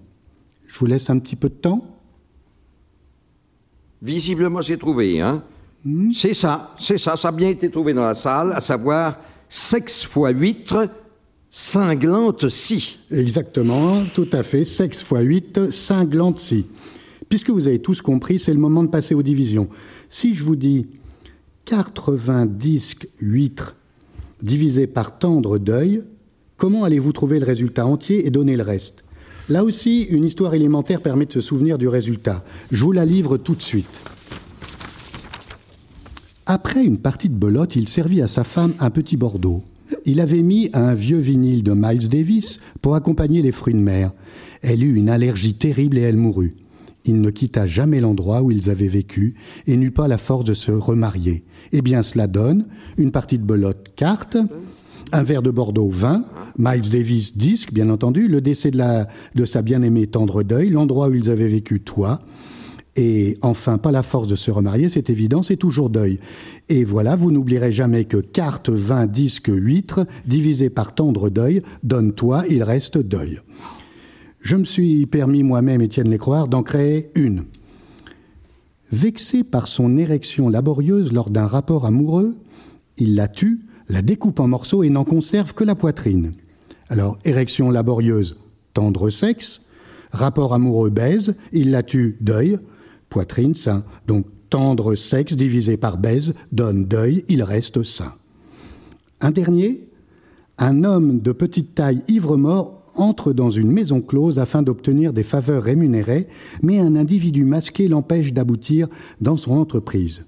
[0.65, 1.96] Je vous laisse un petit peu de temps.
[4.01, 5.43] Visiblement, c'est trouvé, hein
[5.85, 6.11] hmm?
[6.13, 9.19] C'est ça, c'est ça, ça a bien été trouvé dans la salle, à savoir
[9.49, 10.89] sexe fois huître,
[11.49, 12.99] cinglante scie.
[13.11, 16.65] Exactement, tout à fait, sexe fois huître, cinglante scie.
[17.29, 19.67] Puisque vous avez tous compris, c'est le moment de passer aux divisions.
[20.09, 20.87] Si je vous dis
[21.65, 23.75] 80 disques huîtres
[24.41, 26.03] divisé par tendre deuil,
[26.55, 29.03] comment allez-vous trouver le résultat entier et donner le reste?
[29.49, 32.43] Là aussi, une histoire élémentaire permet de se souvenir du résultat.
[32.69, 33.99] Je vous la livre tout de suite.
[36.45, 39.63] Après une partie de belote, il servit à sa femme un petit Bordeaux.
[40.05, 44.11] Il avait mis un vieux vinyle de Miles Davis pour accompagner les fruits de mer.
[44.61, 46.55] Elle eut une allergie terrible et elle mourut.
[47.05, 49.35] Il ne quitta jamais l'endroit où ils avaient vécu
[49.65, 51.45] et n'eut pas la force de se remarier.
[51.71, 52.67] Eh bien, cela donne
[52.97, 54.37] une partie de belote carte,
[55.11, 56.25] un verre de Bordeaux vin,
[56.57, 61.09] Miles Davis disque, bien entendu, le décès de, la, de sa bien-aimée tendre deuil, l'endroit
[61.09, 62.19] où ils avaient vécu toi,
[62.97, 66.19] et enfin, pas la force de se remarier, c'est évident, c'est toujours deuil.
[66.67, 72.13] Et voilà, vous n'oublierez jamais que carte, vin, disque, huître, divisé par tendre deuil, donne
[72.13, 73.39] toi, il reste deuil.
[74.41, 77.45] Je me suis permis moi-même, Étienne Lécroire, d'en créer une.
[78.91, 82.35] Vexé par son érection laborieuse lors d'un rapport amoureux,
[82.97, 86.31] il la tue, la découpe en morceaux et n'en conserve que la poitrine.
[86.89, 88.37] Alors, érection laborieuse,
[88.73, 89.63] tendre sexe,
[90.11, 92.59] rapport amoureux baise, il la tue, deuil,
[93.09, 93.83] poitrine, sein.
[94.07, 98.13] Donc, tendre sexe divisé par baise donne deuil, il reste sein.
[99.19, 99.89] Un dernier,
[100.57, 105.63] un homme de petite taille ivre-mort entre dans une maison close afin d'obtenir des faveurs
[105.63, 106.27] rémunérées,
[106.63, 108.87] mais un individu masqué l'empêche d'aboutir
[109.21, 110.25] dans son entreprise.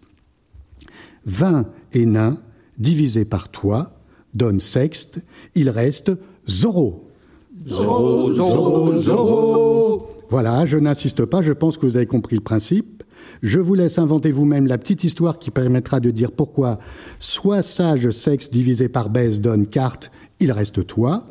[1.25, 2.39] Vingt et nains,
[2.79, 3.91] divisé par toi,
[4.33, 5.21] donne sexte,
[5.55, 6.11] il reste
[6.47, 7.07] Zoro.
[7.55, 10.09] Zoro, Zoro, Zoro.
[10.29, 13.03] Voilà, je n'insiste pas, je pense que vous avez compris le principe.
[13.41, 16.79] Je vous laisse inventer vous-même la petite histoire qui permettra de dire pourquoi
[17.19, 21.25] soit sage sexe divisé par baise donne carte, il reste toi,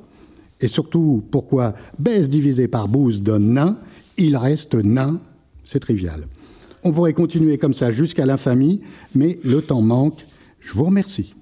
[0.60, 3.78] et surtout, pourquoi baisse divisé par bouse donne nain
[4.16, 5.20] Il reste nain.
[5.64, 6.26] C'est trivial.
[6.82, 8.80] On pourrait continuer comme ça jusqu'à l'infamie,
[9.14, 10.26] mais le temps manque.
[10.60, 11.34] Je vous remercie.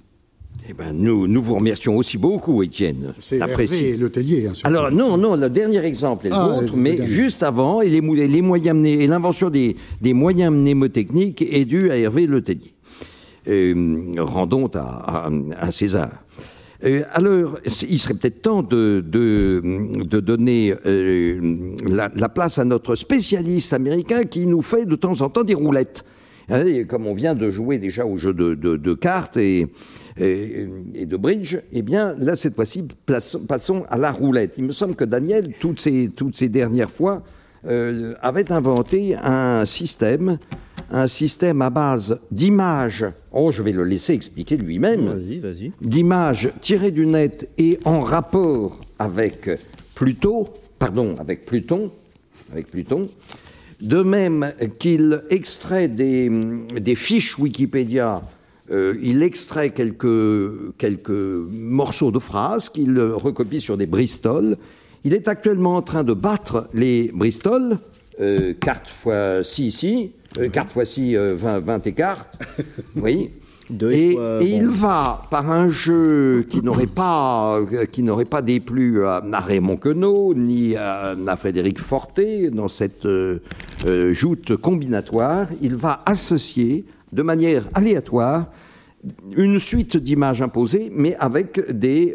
[0.68, 3.14] Eh ben, nous, nous vous remercions aussi beaucoup, Étienne.
[3.20, 4.48] C'est Hervé Letellier.
[4.48, 7.88] Hein, Alors, non, non, le dernier exemple est le ah, vôtre, mais juste avant, et,
[7.88, 12.74] les, les moyens et l'invention des, des, moyens mnémotechniques est due à Hervé Letellier.
[13.48, 16.10] Euh, rendons à, à, à César.
[16.84, 23.72] Euh, alors, il serait peut-être temps de, de, donner euh, la, place à notre spécialiste
[23.72, 26.04] américain qui nous fait de temps en temps des roulettes.
[26.48, 29.66] Hein, comme on vient de jouer déjà au jeu de, cartes et,
[30.18, 32.84] et, de bridge, eh bien, là, cette fois-ci,
[33.48, 34.54] passons à la roulette.
[34.56, 37.22] Il me semble que Daniel, toutes ces, toutes ces dernières fois,
[37.66, 40.38] euh, avait inventé un système
[40.90, 45.20] un système à base d'images, oh je vais le laisser expliquer lui-même,
[45.80, 49.50] d'images tirées du net et en rapport avec
[49.94, 50.46] Pluton,
[50.78, 51.90] pardon, avec Pluton,
[52.52, 53.08] avec Pluton,
[53.80, 56.30] de même qu'il extrait des,
[56.80, 58.22] des, fiches Wikipédia,
[58.70, 64.56] euh, il extrait quelques, quelques morceaux de phrases qu'il recopie sur des Bristol.
[65.04, 67.78] Il est actuellement en train de battre les Bristol,
[68.20, 72.38] euh, carte fois 6 ici, euh, carte fois-ci 20, euh, 20 cartes.
[72.96, 73.30] oui.
[73.90, 77.60] et, il va, par un jeu qui n'aurait pas,
[77.90, 83.38] qui n'aurait pas déplu à, Raymond Queneau, ni à, Frédéric Forté, dans cette euh,
[84.12, 88.50] joute combinatoire, il va associer de manière aléatoire
[89.36, 92.14] une suite d'images imposées, mais avec des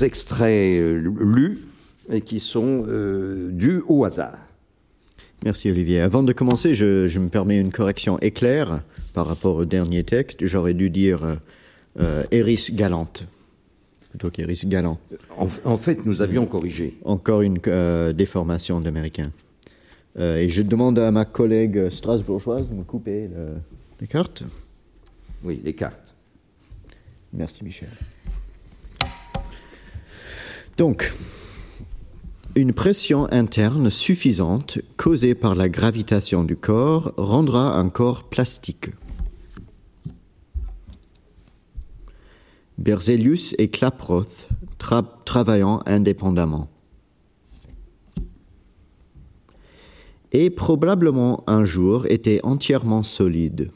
[0.00, 1.58] extraits lus
[2.10, 2.86] et qui sont
[3.50, 4.38] dus au hasard.
[5.44, 6.00] Merci Olivier.
[6.00, 10.46] Avant de commencer, je, me permets une correction éclair par rapport au dernier texte.
[10.46, 11.34] J'aurais dû dire euh,
[12.00, 13.26] euh Eris Galante.
[14.10, 14.98] plutôt qu'Iris Galland.
[15.36, 16.96] En, en fait, nous avions corrigé.
[17.04, 19.32] Encore une euh, déformation d'américain.
[20.18, 23.56] Euh, et je demande à ma collègue strasbourgeoise de me couper le-
[24.02, 24.42] les cartes.
[25.44, 26.12] Oui, les cartes.
[27.32, 27.88] Merci Michel.
[30.76, 31.12] Donc,
[32.56, 38.90] une pression interne suffisante causée par la gravitation du corps rendra un corps plastique.
[42.76, 44.48] Berzelius et Klaproth
[44.80, 46.68] tra- travaillant indépendamment.
[50.32, 53.70] Et probablement un jour étaient entièrement solides.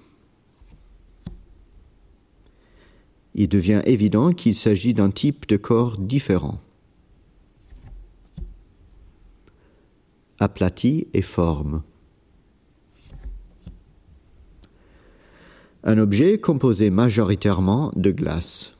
[3.38, 6.58] Il devient évident qu'il s'agit d'un type de corps différent.
[10.40, 11.82] Aplati et forme.
[15.84, 18.72] Un objet composé majoritairement de glace.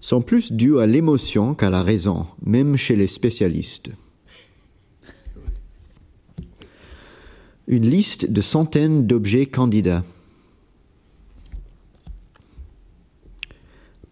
[0.00, 3.90] Sont plus dus à l'émotion qu'à la raison, même chez les spécialistes.
[7.66, 10.04] Une liste de centaines d'objets candidats.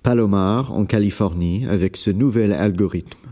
[0.07, 3.29] Palomar en Californie avec ce nouvel algorithme,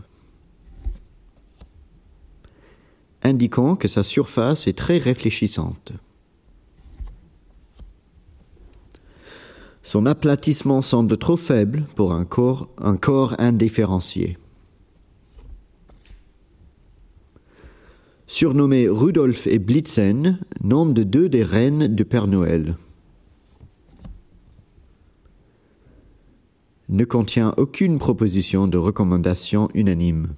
[3.23, 5.93] indiquant que sa surface est très réfléchissante.
[9.83, 14.37] Son aplatissement semble trop faible pour un corps, un corps indifférencié.
[18.27, 22.75] Surnommés Rudolf et Blitzen, nom de deux des reines du Père Noël.
[26.89, 30.35] Ne contient aucune proposition de recommandation unanime.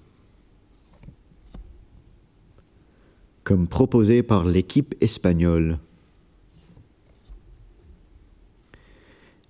[3.44, 5.80] Comme proposé par l'équipe espagnole.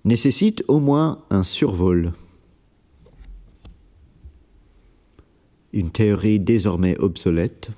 [0.04, 2.12] Nécessite au moins un survol.
[5.72, 7.70] Une théorie désormais obsolète.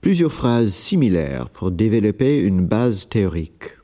[0.00, 3.79] Plusieurs phrases similaires pour développer une base théorique.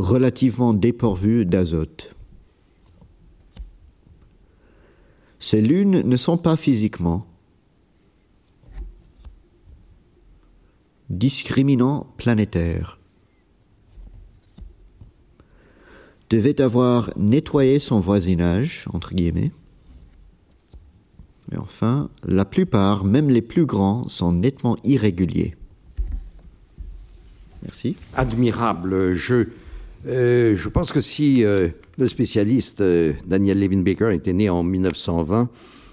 [0.00, 2.14] Relativement dépourvues d'azote.
[5.38, 7.26] Ces lunes ne sont pas physiquement
[11.08, 12.98] discriminants planétaires.
[16.30, 19.50] Devait avoir nettoyé son voisinage, entre guillemets.
[21.52, 25.56] Et enfin, la plupart, même les plus grands, sont nettement irréguliers.
[27.64, 27.96] Merci.
[28.14, 29.52] Admirable jeu.
[30.06, 34.62] Euh, je pense que si euh, le spécialiste euh, Daniel Levin Baker était né en
[34.62, 35.48] 1920,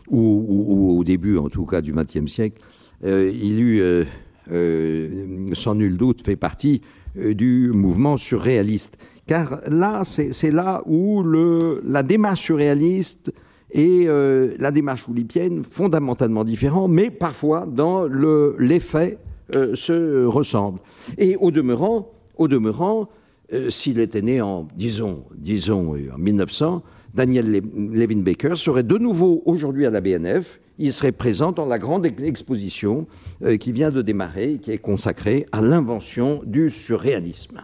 [0.10, 2.62] ou, au début en tout cas du XXe siècle,
[3.03, 4.05] il
[4.49, 6.82] euh, sans nul doute fait partie
[7.16, 8.97] du mouvement surréaliste.
[9.26, 13.34] Car là, c'est là où le, la démarche surréaliste
[13.72, 19.18] et la démarche oulipienne, fondamentalement différents, mais parfois dans le- l'effet
[19.53, 20.80] euh, se ressemblent.
[21.18, 23.10] Et au demeurant, au demeurant,
[23.53, 26.83] euh, s'il était né en, disons, disons, euh, en 1900,
[27.13, 30.59] Daniel Le- Levin Baker serait de nouveau aujourd'hui à la BNF.
[30.79, 33.07] Il serait présent dans la grande ex- exposition
[33.43, 37.61] euh, qui vient de démarrer, et qui est consacrée à l'invention du surréalisme.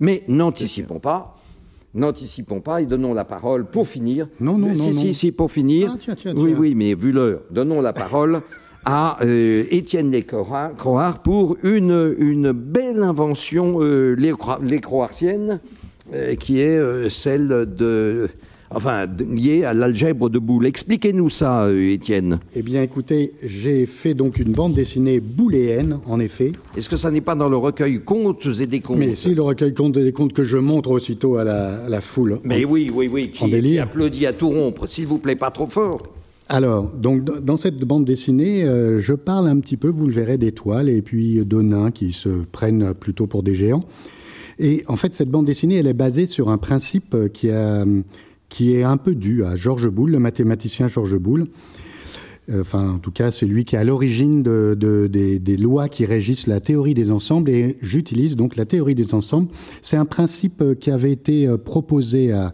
[0.00, 1.36] Mais n'anticipons pas,
[1.94, 4.28] n'anticipons pas et donnons la parole pour finir.
[4.40, 4.92] Non, non, non, Si, non.
[4.92, 5.90] si, si, pour finir.
[5.94, 6.58] Ah, tiens, tiens, Oui, tiens.
[6.60, 8.40] oui, mais vu l'heure, donnons la parole
[8.84, 15.60] à euh, Étienne Lécroix Croard pour une, une belle invention euh, lécro- lécroartienne
[16.14, 18.28] euh, qui est celle de.
[18.72, 20.64] Enfin, liée à l'algèbre de boules.
[20.64, 22.38] Expliquez-nous ça, Étienne.
[22.54, 26.52] Eh bien, écoutez, j'ai fait donc une bande dessinée booléenne, en effet.
[26.76, 29.42] Est-ce que ça n'est pas dans le recueil Contes et des contes Mais si le
[29.42, 32.38] recueil compte des comptes que je montre aussitôt à la, à la foule.
[32.44, 33.82] Mais oui, oui, oui, qui, En délire.
[33.82, 36.02] qui applaudit à tout rompre, s'il vous plaît, pas trop fort.
[36.52, 40.36] Alors, donc dans cette bande dessinée, euh, je parle un petit peu, vous le verrez,
[40.36, 43.84] d'étoiles et puis de nains qui se prennent plutôt pour des géants.
[44.58, 47.28] Et en fait, cette bande dessinée, elle est basée sur un principe euh,
[48.48, 51.46] qui, est un peu dû à Georges Boulle, le mathématicien Georges Boulle.
[52.50, 55.56] Euh, Enfin, en tout cas, c'est lui qui est à l'origine de, de- des, des
[55.56, 57.48] lois qui régissent la théorie des ensembles.
[57.48, 59.46] Et j'utilise donc la théorie des ensembles.
[59.82, 62.52] C'est un principe qui avait été proposé à,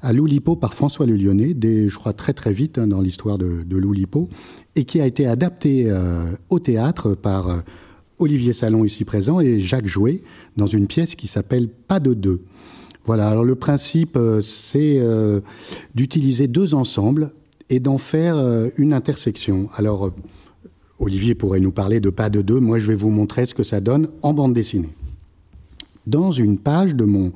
[0.00, 3.38] à l'Oulipo par François Le Lyonnais, dès, je crois très très vite hein, dans l'histoire
[3.38, 4.28] de, de l'Oulipo,
[4.76, 7.58] et qui a été adapté euh, au théâtre par euh,
[8.18, 10.22] Olivier Salon ici présent et Jacques Jouet
[10.56, 12.42] dans une pièce qui s'appelle Pas de deux.
[13.04, 15.00] Voilà, alors le principe, euh, c'est
[15.94, 17.32] d'utiliser deux ensembles
[17.70, 18.38] et d'en faire
[18.78, 19.68] une intersection.
[19.76, 20.10] Alors,
[20.98, 23.62] Olivier pourrait nous parler de pas de deux, moi je vais vous montrer ce que
[23.62, 24.94] ça donne en bande dessinée.
[26.06, 27.32] Dans une page de mon,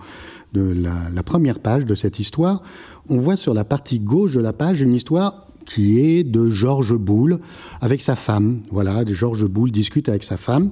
[0.53, 0.75] de
[1.13, 2.63] la, première page de cette histoire,
[3.09, 6.97] on voit sur la partie gauche de la page une histoire qui est de Georges
[6.97, 7.39] Boulle
[7.81, 8.63] avec sa femme.
[8.71, 10.71] Voilà, Georges Boulle discute avec sa femme.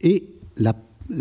[0.00, 0.24] Et
[0.56, 0.74] la,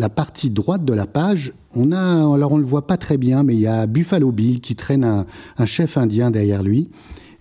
[0.10, 3.54] partie droite de la page, on a, alors on le voit pas très bien, mais
[3.54, 6.90] il y a Buffalo Bill qui traîne un, chef indien derrière lui.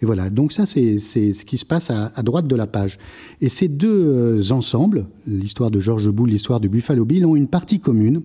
[0.02, 2.98] Et voilà, donc ça c'est ce qui se passe à, à, droite de la page.
[3.40, 7.48] Et ces deux euh, ensembles, l'histoire de Georges Boulle, l'histoire de Buffalo Bill, ont une
[7.48, 8.22] partie commune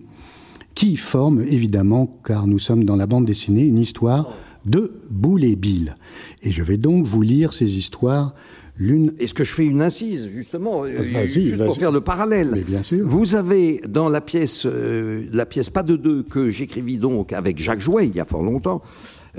[0.74, 5.56] qui forme évidemment, car nous sommes dans la bande dessinée, une histoire de Boule et
[5.56, 5.96] Bill.
[6.42, 8.34] Et je vais donc vous lire ces histoires
[8.78, 9.12] l'une.
[9.18, 12.50] Est-ce que je fais une incise, justement, vas juste pour faire le parallèle?
[12.52, 13.06] Mais bien sûr.
[13.06, 17.58] Vous avez dans la pièce, euh, la pièce Pas de deux que j'écrivis donc avec
[17.58, 18.82] Jacques Jouet il y a fort longtemps.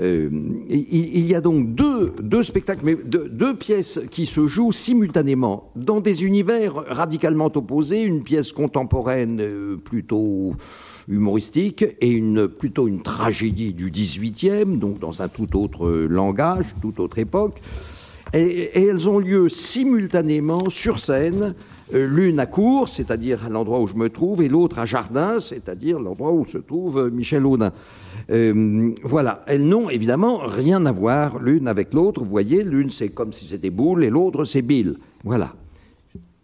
[0.00, 0.28] Euh,
[0.68, 6.00] il, y a donc deux, deux spectacles, mais deux, pièces qui se jouent simultanément dans
[6.00, 8.02] des univers radicalement opposés.
[8.02, 10.52] Une pièce contemporaine euh, plutôt
[11.06, 16.98] humoristique et une, plutôt une tragédie du 18e, donc dans un tout autre langage, toute
[16.98, 17.60] autre époque.
[18.32, 21.54] Et, elles ont lieu simultanément sur scène,
[21.92, 25.98] l'une à Cours, c'est-à-dire à, l'endroit où je me trouve, et l'autre à Jardin, c'est-à-dire
[25.98, 27.72] l'endroit où se trouve Michel Audin.
[28.30, 32.22] Euh, voilà, elles n'ont évidemment rien à voir l'une avec l'autre.
[32.22, 34.96] Vous voyez, l'une c'est comme si c'était Boule et l'autre c'est Bill.
[35.24, 35.54] Voilà.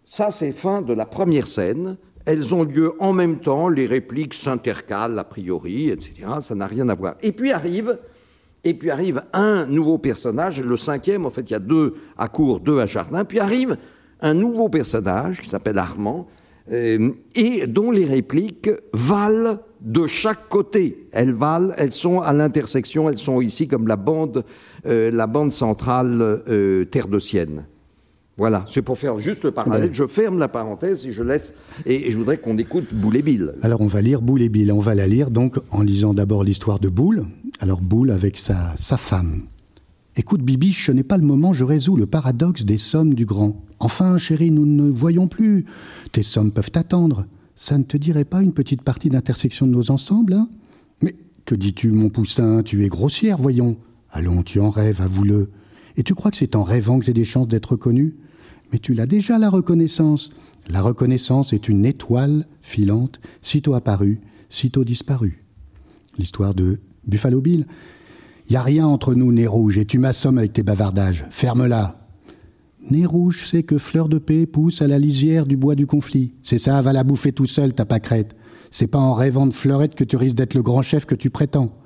[0.05, 1.97] Ça c'est fin de la première scène.
[2.25, 6.27] Elles ont lieu en même temps, les répliques s'intercalent a priori, etc.
[6.41, 7.15] Ça n'a rien à voir.
[7.23, 7.97] Et puis arrive,
[8.63, 12.27] et puis arrive un nouveau personnage, le cinquième, en fait il y a deux à
[12.27, 13.75] court, deux à jardin, puis arrive
[14.21, 16.27] un nouveau personnage qui s'appelle Armand,
[16.71, 21.07] euh, et dont les répliques valent de chaque côté.
[21.11, 24.45] Elles valent, elles sont à l'intersection, elles sont ici comme la bande,
[24.85, 27.65] euh, la bande centrale euh, terre de Sienne.
[28.37, 29.89] Voilà, c'est pour faire juste le parallèle.
[29.89, 29.93] Ouais.
[29.93, 31.53] Je ferme la parenthèse et je laisse.
[31.85, 33.53] Et, et je voudrais qu'on écoute Boule et Bill.
[33.61, 34.71] Alors on va lire Boule et Bill.
[34.71, 37.25] On va la lire donc en lisant d'abord l'histoire de Boule.
[37.59, 39.43] Alors Boule avec sa, sa femme.
[40.17, 43.63] Écoute, Bibiche, ce n'est pas le moment, je résous le paradoxe des sommes du grand.
[43.79, 45.65] Enfin, chérie, nous ne voyons plus.
[46.11, 47.25] Tes sommes peuvent attendre.
[47.55, 50.49] Ça ne te dirait pas une petite partie d'intersection de nos ensembles hein?
[51.01, 52.61] Mais que dis-tu, mon poussin?
[52.61, 53.77] Tu es grossière, voyons.
[54.11, 55.49] Allons, tu en rêves, avoue-le.
[55.95, 58.15] Et tu crois que c'est en rêvant que j'ai des chances d'être reconnu
[58.73, 60.29] Mais tu l'as déjà, la reconnaissance.
[60.67, 65.43] La reconnaissance est une étoile filante, sitôt apparue, sitôt disparue.
[66.17, 67.65] L'histoire de Buffalo Bill.
[68.51, 71.23] Y a rien entre nous, nez rouge, et tu m'assommes avec tes bavardages.
[71.29, 72.05] Ferme-la.
[72.89, 76.33] Nez rouge, c'est que fleur de paix pousse à la lisière du bois du conflit.
[76.43, 78.35] C'est ça, va la bouffer tout seul, ta pâquerette.
[78.69, 81.29] C'est pas en rêvant de fleurette que tu risques d'être le grand chef que tu
[81.29, 81.77] prétends.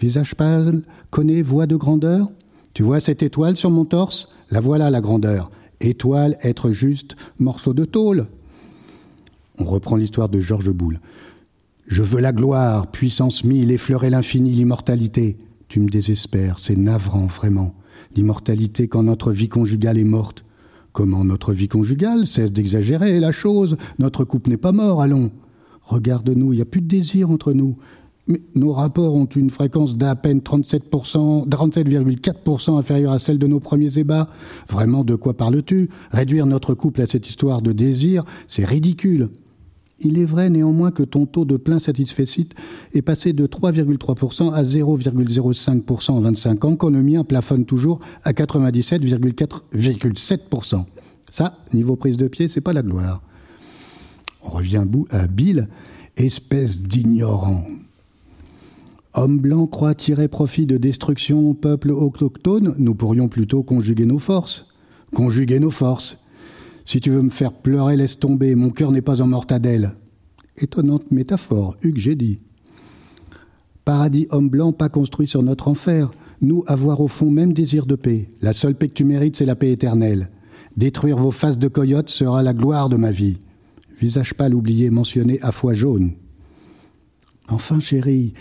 [0.00, 2.32] Visage pâle, connais voix de grandeur
[2.74, 4.30] Tu vois cette étoile sur mon torse?
[4.50, 5.52] La voilà, la grandeur.
[5.80, 8.26] Étoile, être juste, morceau de tôle.
[9.58, 10.98] On reprend l'histoire de Georges Boulle.
[11.86, 15.38] Je veux la gloire, puissance mille, effleurer l'infini, l'immortalité.
[15.70, 17.76] Tu me désespères, c'est navrant, vraiment.
[18.16, 20.44] L'immortalité quand notre vie conjugale est morte.
[20.90, 23.76] Comment notre vie conjugale cesse d'exagérer la chose?
[24.00, 25.30] Notre couple n'est pas mort, allons.
[25.82, 27.76] Regarde-nous, il n'y a plus de désir entre nous.
[28.26, 33.60] Mais nos rapports ont une fréquence d'à peine 37%, 37,4% inférieure à celle de nos
[33.60, 34.26] premiers ébats.
[34.68, 35.88] Vraiment, de quoi parles-tu?
[36.10, 39.28] Réduire notre couple à cette histoire de désir, c'est ridicule.
[40.02, 42.48] Il est vrai néanmoins que ton taux de plein satisfecit
[42.94, 50.84] est passé de 3,3% à 0,05% en 25 ans, mien plafonne toujours à 97,7%.
[51.30, 53.22] Ça, niveau prise de pied, c'est pas la gloire.
[54.42, 55.68] On revient à Bill,
[56.16, 57.66] espèce d'ignorant.
[59.12, 64.72] Homme blanc croit tirer profit de destruction peuple autochtone, nous pourrions plutôt conjuguer nos forces.
[65.14, 66.24] Conjuguer nos forces.
[66.84, 69.94] Si tu veux me faire pleurer, laisse tomber, mon cœur n'est pas en mortadelle.
[70.56, 72.38] Étonnante métaphore, Hugues, dit.
[73.84, 76.10] Paradis homme blanc pas construit sur notre enfer,
[76.40, 78.28] nous avoir au fond même désir de paix.
[78.40, 80.30] La seule paix que tu mérites, c'est la paix éternelle.
[80.76, 83.38] Détruire vos faces de coyotes sera la gloire de ma vie.
[83.98, 86.12] Visage pâle oublié mentionné à foi jaune.
[87.48, 88.32] Enfin, chérie,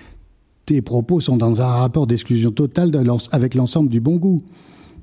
[0.65, 2.91] tes propos sont dans un rapport d'exclusion totale
[3.31, 4.43] avec l'ensemble du bon goût.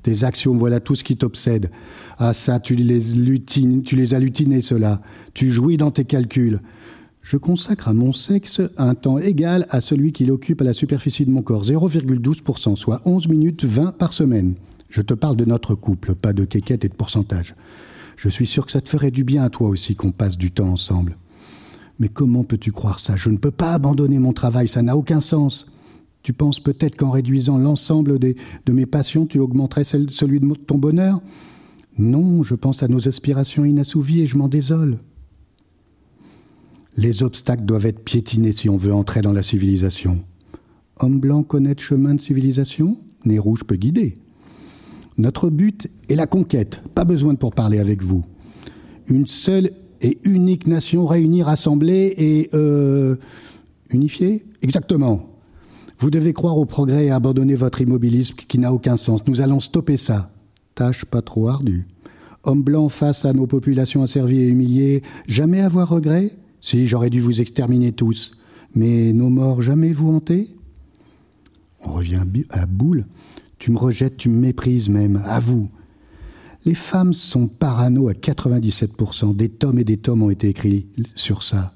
[0.07, 1.69] Tes actions, voilà tout ce qui t'obsède.
[2.17, 5.01] Ah ça, tu les, lutines, tu les as lutinés, cela.
[5.33, 6.61] Tu jouis dans tes calculs.
[7.21, 11.25] Je consacre à mon sexe un temps égal à celui qu'il occupe à la superficie
[11.25, 14.55] de mon corps, 0,12%, soit 11 minutes 20 par semaine.
[14.87, 17.53] Je te parle de notre couple, pas de quéquette et de pourcentage.
[18.15, 20.51] Je suis sûr que ça te ferait du bien à toi aussi qu'on passe du
[20.51, 21.17] temps ensemble.
[21.99, 23.17] Mais comment peux-tu croire ça?
[23.17, 25.76] Je ne peux pas abandonner mon travail, ça n'a aucun sens.
[26.23, 28.35] Tu penses peut-être qu'en réduisant l'ensemble de
[28.73, 31.21] mes passions, tu augmenterais celui de ton bonheur?
[31.97, 34.99] Non, je pense à nos aspirations inassouvies et je m'en désole.
[36.95, 40.23] Les obstacles doivent être piétinés si on veut entrer dans la civilisation.
[40.99, 42.97] Homme blanc connaît le chemin de civilisation?
[43.23, 44.15] Nez rouge peut guider.
[45.17, 48.23] Notre but est la conquête, pas besoin de parler avec vous.
[49.07, 53.15] Une seule et unique nation réunie, rassemblée et euh,
[53.89, 54.45] unifiée?
[54.61, 55.36] Exactement.
[55.99, 59.25] Vous devez croire au progrès et abandonner votre immobilisme qui n'a aucun sens.
[59.27, 60.31] Nous allons stopper ça.
[60.75, 61.87] Tâche pas trop ardue.
[62.43, 66.31] Homme blanc face à nos populations asservies et humiliées, jamais avoir regret?
[66.61, 68.37] Si, j'aurais dû vous exterminer tous.
[68.75, 70.55] Mais nos morts jamais vous hanter?
[71.79, 72.21] On revient
[72.51, 73.05] à boule.
[73.57, 75.67] Tu me rejettes, tu me méprises même, à vous.
[76.65, 79.35] Les femmes sont parano à 97%.
[79.35, 81.73] Des tomes et des tomes ont été écrits sur ça.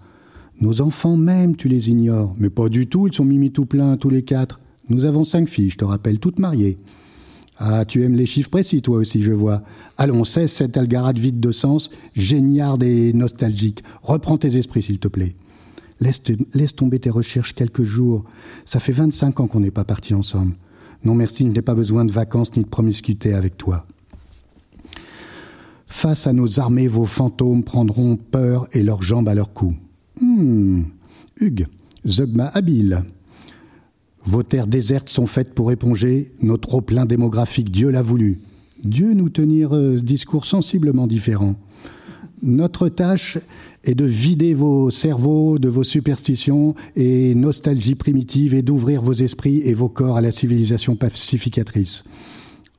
[0.62, 2.36] Nos enfants même, tu les ignores.
[2.38, 4.60] Mais pas du tout, ils sont mimi tout plein, tous les quatre.
[4.90, 6.78] Nous avons cinq filles, je te rappelle, toutes mariées.
[7.58, 9.64] Ah, tu aimes les chiffres précis, toi aussi, je vois.
[9.98, 13.84] Allons, cesse cette algarade vide de sens, géniarde et nostalgique.
[14.04, 15.36] Reprends tes esprits, s'il te plaît.
[16.00, 18.26] Laisse, tomber tes recherches quelques jours.
[18.66, 20.56] Ça fait 25 ans qu'on n'est pas partis ensemble.
[21.04, 23.86] Non merci, je n'ai pas besoin de vacances ni de promiscuité avec toi.
[25.86, 29.76] Face à nos armées, vos fantômes prendront peur et leurs jambes à leur cou.
[30.22, 30.86] Hum,
[31.40, 31.66] Hugues,
[32.06, 33.04] Zogma habile.
[34.24, 37.72] Vos terres désertes sont faites pour éponger notre trop-plein démographique.
[37.72, 38.40] Dieu l'a voulu.
[38.84, 41.56] Dieu nous tenir euh, discours sensiblement différents.
[42.44, 43.40] Notre tâche
[43.84, 49.62] est de vider vos cerveaux de vos superstitions et nostalgies primitives et d'ouvrir vos esprits
[49.66, 52.04] et vos corps à la civilisation pacificatrice.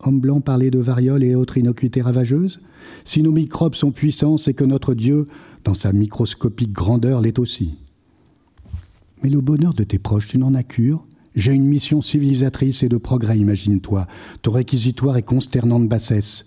[0.04, 2.58] Homme blanc parler de variole et autres innocuités ravageuses
[3.04, 5.28] Si nos microbes sont puissants, c'est que notre Dieu,
[5.64, 7.78] dans sa microscopique grandeur, l'est aussi.
[9.22, 12.88] Mais le bonheur de tes proches, tu n'en as cure J'ai une mission civilisatrice et
[12.88, 14.06] de progrès, imagine-toi.
[14.42, 16.46] Ton réquisitoire est consternant de bassesse.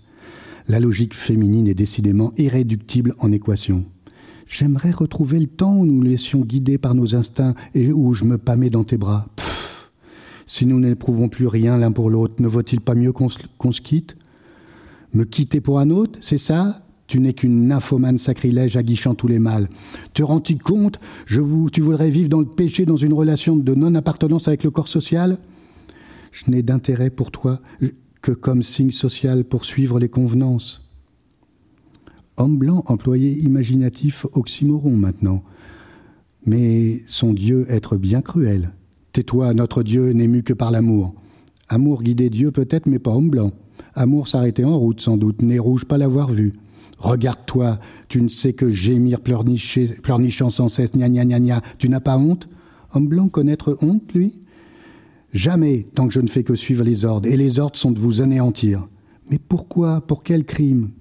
[0.68, 3.86] La logique féminine est décidément irréductible en équation.
[4.48, 8.38] J'aimerais retrouver le temps où nous laissions guider par nos instincts et où je me
[8.38, 9.28] pâmais dans tes bras.
[9.36, 9.90] Pfff.
[10.46, 14.16] Si nous n'éprouvons plus rien l'un pour l'autre, ne vaut-il pas mieux qu'on se quitte?
[15.12, 16.85] Me quitter pour un autre, c'est ça?
[17.06, 19.68] Tu n'es qu'une nymphomane sacrilège aguichant tous les mâles.
[20.14, 23.74] Te rends-tu compte je vous, Tu voudrais vivre dans le péché, dans une relation de
[23.74, 25.38] non-appartenance avec le corps social?
[26.32, 27.60] Je n'ai d'intérêt pour toi
[28.22, 30.82] que comme signe social pour suivre les convenances.
[32.36, 35.42] Homme blanc, employé imaginatif, oxymoron maintenant.
[36.44, 38.72] Mais son Dieu être bien cruel.
[39.12, 41.14] Tais-toi, notre Dieu n'est mu que par l'amour.
[41.68, 43.52] Amour guider Dieu peut-être, mais pas homme blanc.
[43.94, 46.52] Amour s'arrêter en route sans doute, nez rouge pas l'avoir vu.
[46.98, 47.78] Regarde-toi,
[48.08, 51.62] tu ne sais que gémir pleurnichant sans cesse, gna gna gna gna.
[51.78, 52.48] Tu n'as pas honte?
[52.92, 54.40] Homme blanc connaître honte, lui?
[55.32, 57.98] Jamais, tant que je ne fais que suivre les ordres, et les ordres sont de
[57.98, 58.88] vous anéantir.
[59.30, 60.00] Mais pourquoi?
[60.00, 60.92] Pour quel crime?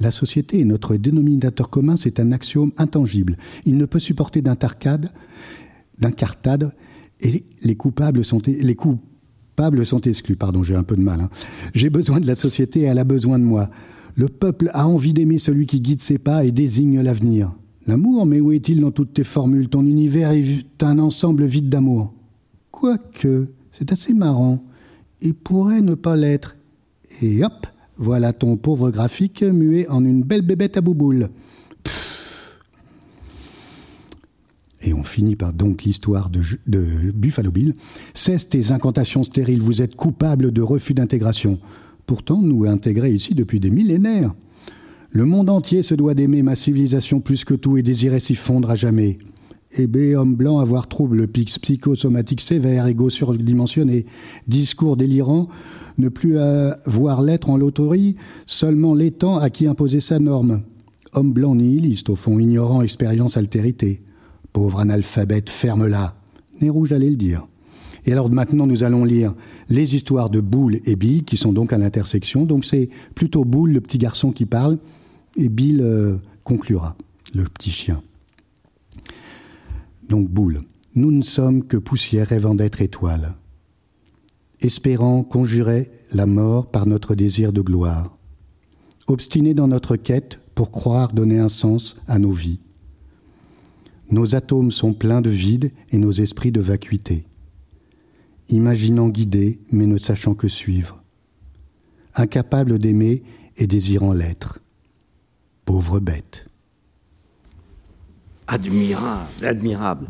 [0.00, 3.36] La société est notre dénominateur commun, c'est un axiome intangible.
[3.64, 5.10] Il ne peut supporter d'intarcade,
[5.98, 6.74] d'incartade,
[7.20, 10.36] et les coupables sont, les coupables sont exclus.
[10.36, 11.20] Pardon, j'ai un peu de mal.
[11.20, 11.30] Hein.
[11.74, 13.70] J'ai besoin de la société et elle a besoin de moi.
[14.18, 17.54] Le peuple a envie d'aimer celui qui guide ses pas et désigne l'avenir.
[17.86, 19.68] L'amour, mais où est-il dans toutes tes formules?
[19.68, 22.12] Ton univers est un ensemble vide d'amour.
[22.72, 24.64] Quoique, c'est assez marrant,
[25.20, 26.56] et pourrait ne pas l'être.
[27.22, 31.28] Et hop, voilà ton pauvre graphique muet en une belle bébête à bouboule.
[34.82, 37.74] Et on finit par donc l'histoire de, de, Buffalo Bill.
[38.14, 41.60] Cesse tes incantations stériles, vous êtes coupable de refus d'intégration.
[42.08, 44.34] Pourtant, nous intégrés ici depuis des millénaires.
[45.10, 48.70] Le monde entier se doit d'aimer ma civilisation plus que tout et désirer s'y fondre
[48.70, 49.18] à jamais.
[49.76, 54.06] Eh B, homme blanc, avoir trouble psychosomatique sévère, égo surdimensionné,
[54.46, 55.48] discours délirant,
[55.98, 60.62] ne plus avoir l'être en loterie, seulement l'étant à qui imposer sa norme.
[61.12, 64.00] Homme blanc nihiliste, au fond, ignorant expérience altérité.
[64.54, 66.16] Pauvre analphabète, ferme-la.
[66.62, 67.46] Nez rouge allait le dire.
[68.08, 69.34] Et alors maintenant, nous allons lire
[69.68, 72.46] les histoires de Boule et Bill, qui sont donc à l'intersection.
[72.46, 74.78] Donc c'est plutôt Boule, le petit garçon, qui parle,
[75.36, 76.96] et Bill euh, conclura,
[77.34, 78.00] le petit chien.
[80.08, 80.62] Donc boule,
[80.94, 83.34] nous ne sommes que poussière rêvant d'être étoile,
[84.62, 88.16] espérant conjurer la mort par notre désir de gloire,
[89.06, 92.60] obstinés dans notre quête pour croire donner un sens à nos vies.
[94.10, 97.26] Nos atomes sont pleins de vide et nos esprits de vacuité,
[98.48, 101.02] imaginant guider mais ne sachant que suivre,
[102.14, 103.22] incapables d'aimer
[103.56, 104.60] et désirant l'être.
[105.64, 106.48] Pauvre bête
[108.48, 110.06] admirable, admirable.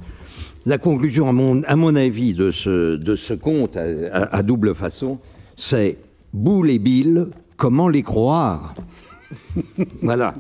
[0.65, 5.19] La conclusion, à mon, avis, de ce, de ce conte à, double façon,
[5.57, 5.99] c'est
[6.33, 8.75] Boule et Bill, comment les croire?
[10.03, 10.35] Voilà.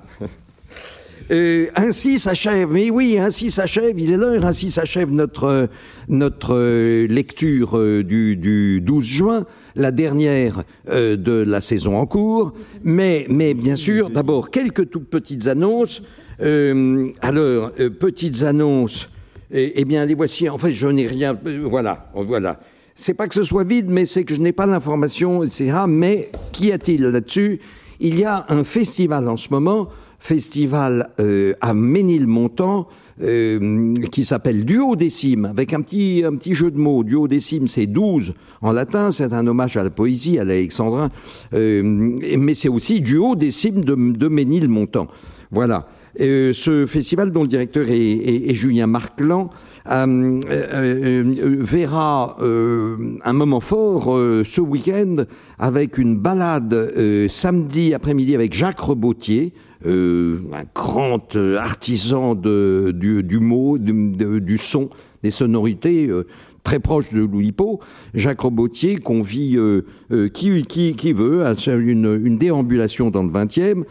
[1.30, 5.68] Euh, ainsi s'achève, mais oui, ainsi s'achève, il est l'heure, ainsi s'achève notre,
[6.08, 12.52] notre euh, lecture euh, du, du 12 juin, la dernière de la saison en cours.
[12.82, 16.02] Mais, mais bien sûr, d'abord, quelques toutes petites annonces.
[16.40, 17.70] alors,
[18.00, 19.08] petites annonces,
[19.52, 20.48] eh, eh, bien, les voici.
[20.48, 21.38] En fait, je n'ai rien.
[21.62, 22.58] voilà, voilà.
[22.94, 25.72] C'est pas que ce soit vide, mais c'est que je n'ai pas l'information, etc.
[25.86, 27.60] Mais qu'y a-t-il là-dessus?
[28.00, 32.88] Il y a un festival en ce moment festival euh, à Ménilmontant
[33.22, 37.02] euh, qui s'appelle Duo décime, avec un petit, un petit jeu de mots.
[37.02, 41.10] Duo décime, c'est 12 en latin, c'est un hommage à la poésie, à l'alexandrin,
[41.54, 45.08] euh, mais c'est aussi Duo décime de, de Ménilmontant.
[45.50, 45.88] Voilà.
[46.20, 49.50] Euh, ce festival, dont le directeur est, Julien Marclan,
[49.90, 55.24] euh, euh, verra un moment fort ce week-end
[55.58, 56.92] avec une balade
[57.28, 59.52] samedi après-midi avec Jacques Rebotier,
[59.86, 64.90] euh, un grand euh, artisan de, du, du, mot, du, son,
[65.22, 66.08] des sonorités.
[66.08, 66.26] Euh,
[66.64, 67.80] très proche de Loulipo,
[68.12, 73.84] Jacques Robotier convie euh, euh, qui, veut à une, une, déambulation dans le 20e,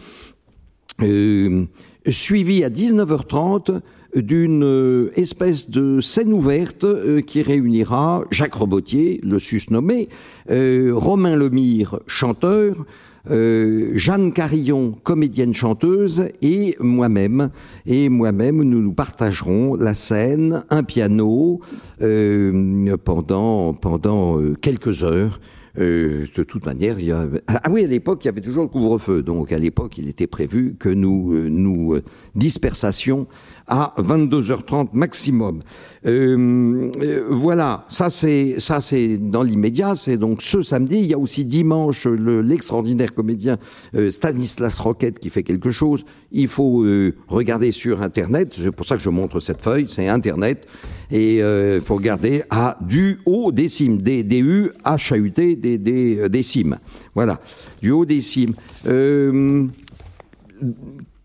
[2.08, 3.82] suivi à 19h30
[4.16, 6.86] d'une espèce de scène ouverte
[7.24, 10.10] qui réunira Jacques Robotier, le susnommé,
[10.48, 12.86] Romain Lemire, chanteur,
[13.30, 17.49] euh, Jeanne Carillon, comédienne chanteuse, et moi-même.
[17.86, 21.59] Et moi-même, nous nous partagerons la scène, un piano,
[22.01, 25.39] euh, pendant, pendant euh, quelques heures.
[25.80, 27.28] Euh, de toute manière, il y a...
[27.47, 29.21] ah oui, à l'époque, il y avait toujours le couvre-feu.
[29.21, 31.99] Donc, à l'époque, il était prévu que nous euh, nous
[32.34, 33.28] dispersassions
[33.68, 35.61] à 22h30 maximum.
[36.05, 40.97] Euh, euh, voilà, ça c'est ça c'est dans l'immédiat, c'est donc ce samedi.
[40.97, 43.57] Il y a aussi dimanche l'extraordinaire comédien
[43.95, 46.05] euh, Stanislas Roquette qui fait quelque chose.
[46.32, 46.86] Il faut
[47.28, 48.53] regarder sur internet.
[48.55, 49.88] C'est pour ça que je montre cette feuille.
[49.89, 50.68] C'est internet
[51.09, 55.32] et il faut regarder à du haut des cimes, D D U H A U
[55.32, 56.78] T des des des cimes.
[57.15, 57.39] Voilà,
[57.82, 58.53] du haut des cimes.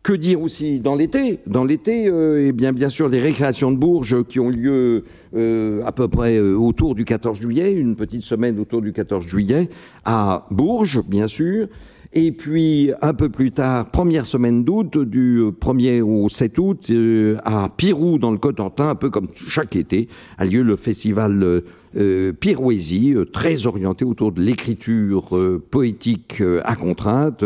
[0.02, 1.38] Que dire aussi dans l'été?
[1.46, 5.04] Dans l'été, euh, eh bien, bien sûr, les récréations de Bourges qui ont lieu
[5.36, 9.28] euh, à peu près euh, autour du 14 juillet, une petite semaine autour du 14
[9.28, 9.68] juillet,
[10.04, 11.68] à Bourges, bien sûr.
[12.14, 17.38] Et puis, un peu plus tard, première semaine d'août, du 1er au 7 août, euh,
[17.42, 21.60] à Pirou, dans le Cotentin, un peu comme chaque été, a lieu le festival euh,
[21.96, 25.38] euh, Pirouésie, euh, très orienté autour de l'écriture
[25.70, 27.44] poétique à contrainte,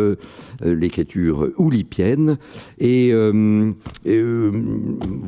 [0.64, 2.36] l'écriture oulipienne.
[2.80, 3.10] Et,
[4.04, 4.24] et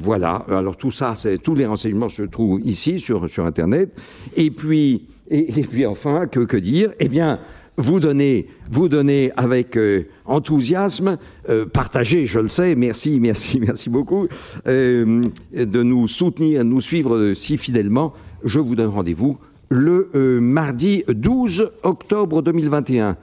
[0.01, 1.15] voilà, alors tout ça,
[1.45, 3.93] tous les renseignements se trouvent ici sur, Internet.
[4.37, 6.91] Et puis, et, et puis enfin, que, que dire?
[6.99, 7.39] Eh bien,
[7.79, 11.17] vous donnez, vous donnez avec euh, enthousiasme,
[11.49, 14.27] euh, partagez, je le sais, merci, merci, merci beaucoup,
[14.67, 15.23] euh,
[15.55, 18.13] de nous soutenir, de nous suivre si fidèlement
[18.45, 23.17] je vous donne rendez-vous le euh, mardi 12 octobre 2021.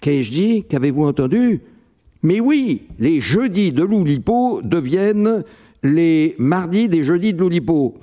[0.00, 1.60] Qu'ai-je dit Qu'avez-vous entendu?
[2.22, 5.44] Mais oui, les jeudis de l'Oulipo deviennent
[5.82, 7.96] les mardis des jeudis de l'Oulipo.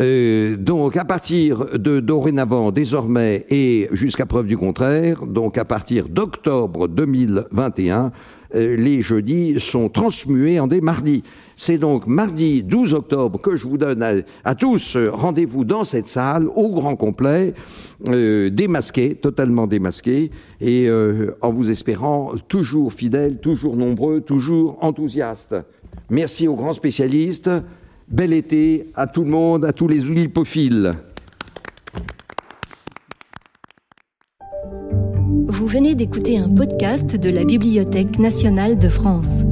[0.00, 6.08] Euh, donc à partir de dorénavant, désormais et jusqu'à preuve du contraire, donc à partir
[6.08, 8.10] d'octobre 2021,
[8.54, 11.22] euh, les jeudis sont transmués en des mardis.
[11.54, 16.48] C'est donc mardi 12 octobre que je vous donne à, tous rendez-vous dans cette salle
[16.54, 17.52] au grand complet,
[18.08, 20.30] euh, démasqué, totalement démasqué,
[20.62, 20.88] et
[21.42, 25.56] en vous espérant toujours fidèles, toujours nombreux, toujours enthousiastes.
[26.08, 27.50] Merci aux grands spécialistes.
[28.10, 30.94] Bel été à tout le monde, à tous les ulipophiles.
[35.46, 39.44] Vous venez d'écouter un podcast de la Bibliothèque nationale de France.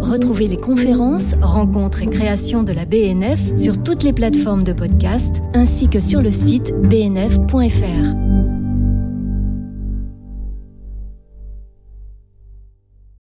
[0.00, 5.42] Retrouvez les conférences, rencontres et créations de la BNF sur toutes les plateformes de podcast
[5.52, 8.55] ainsi que sur le site bnf.fr.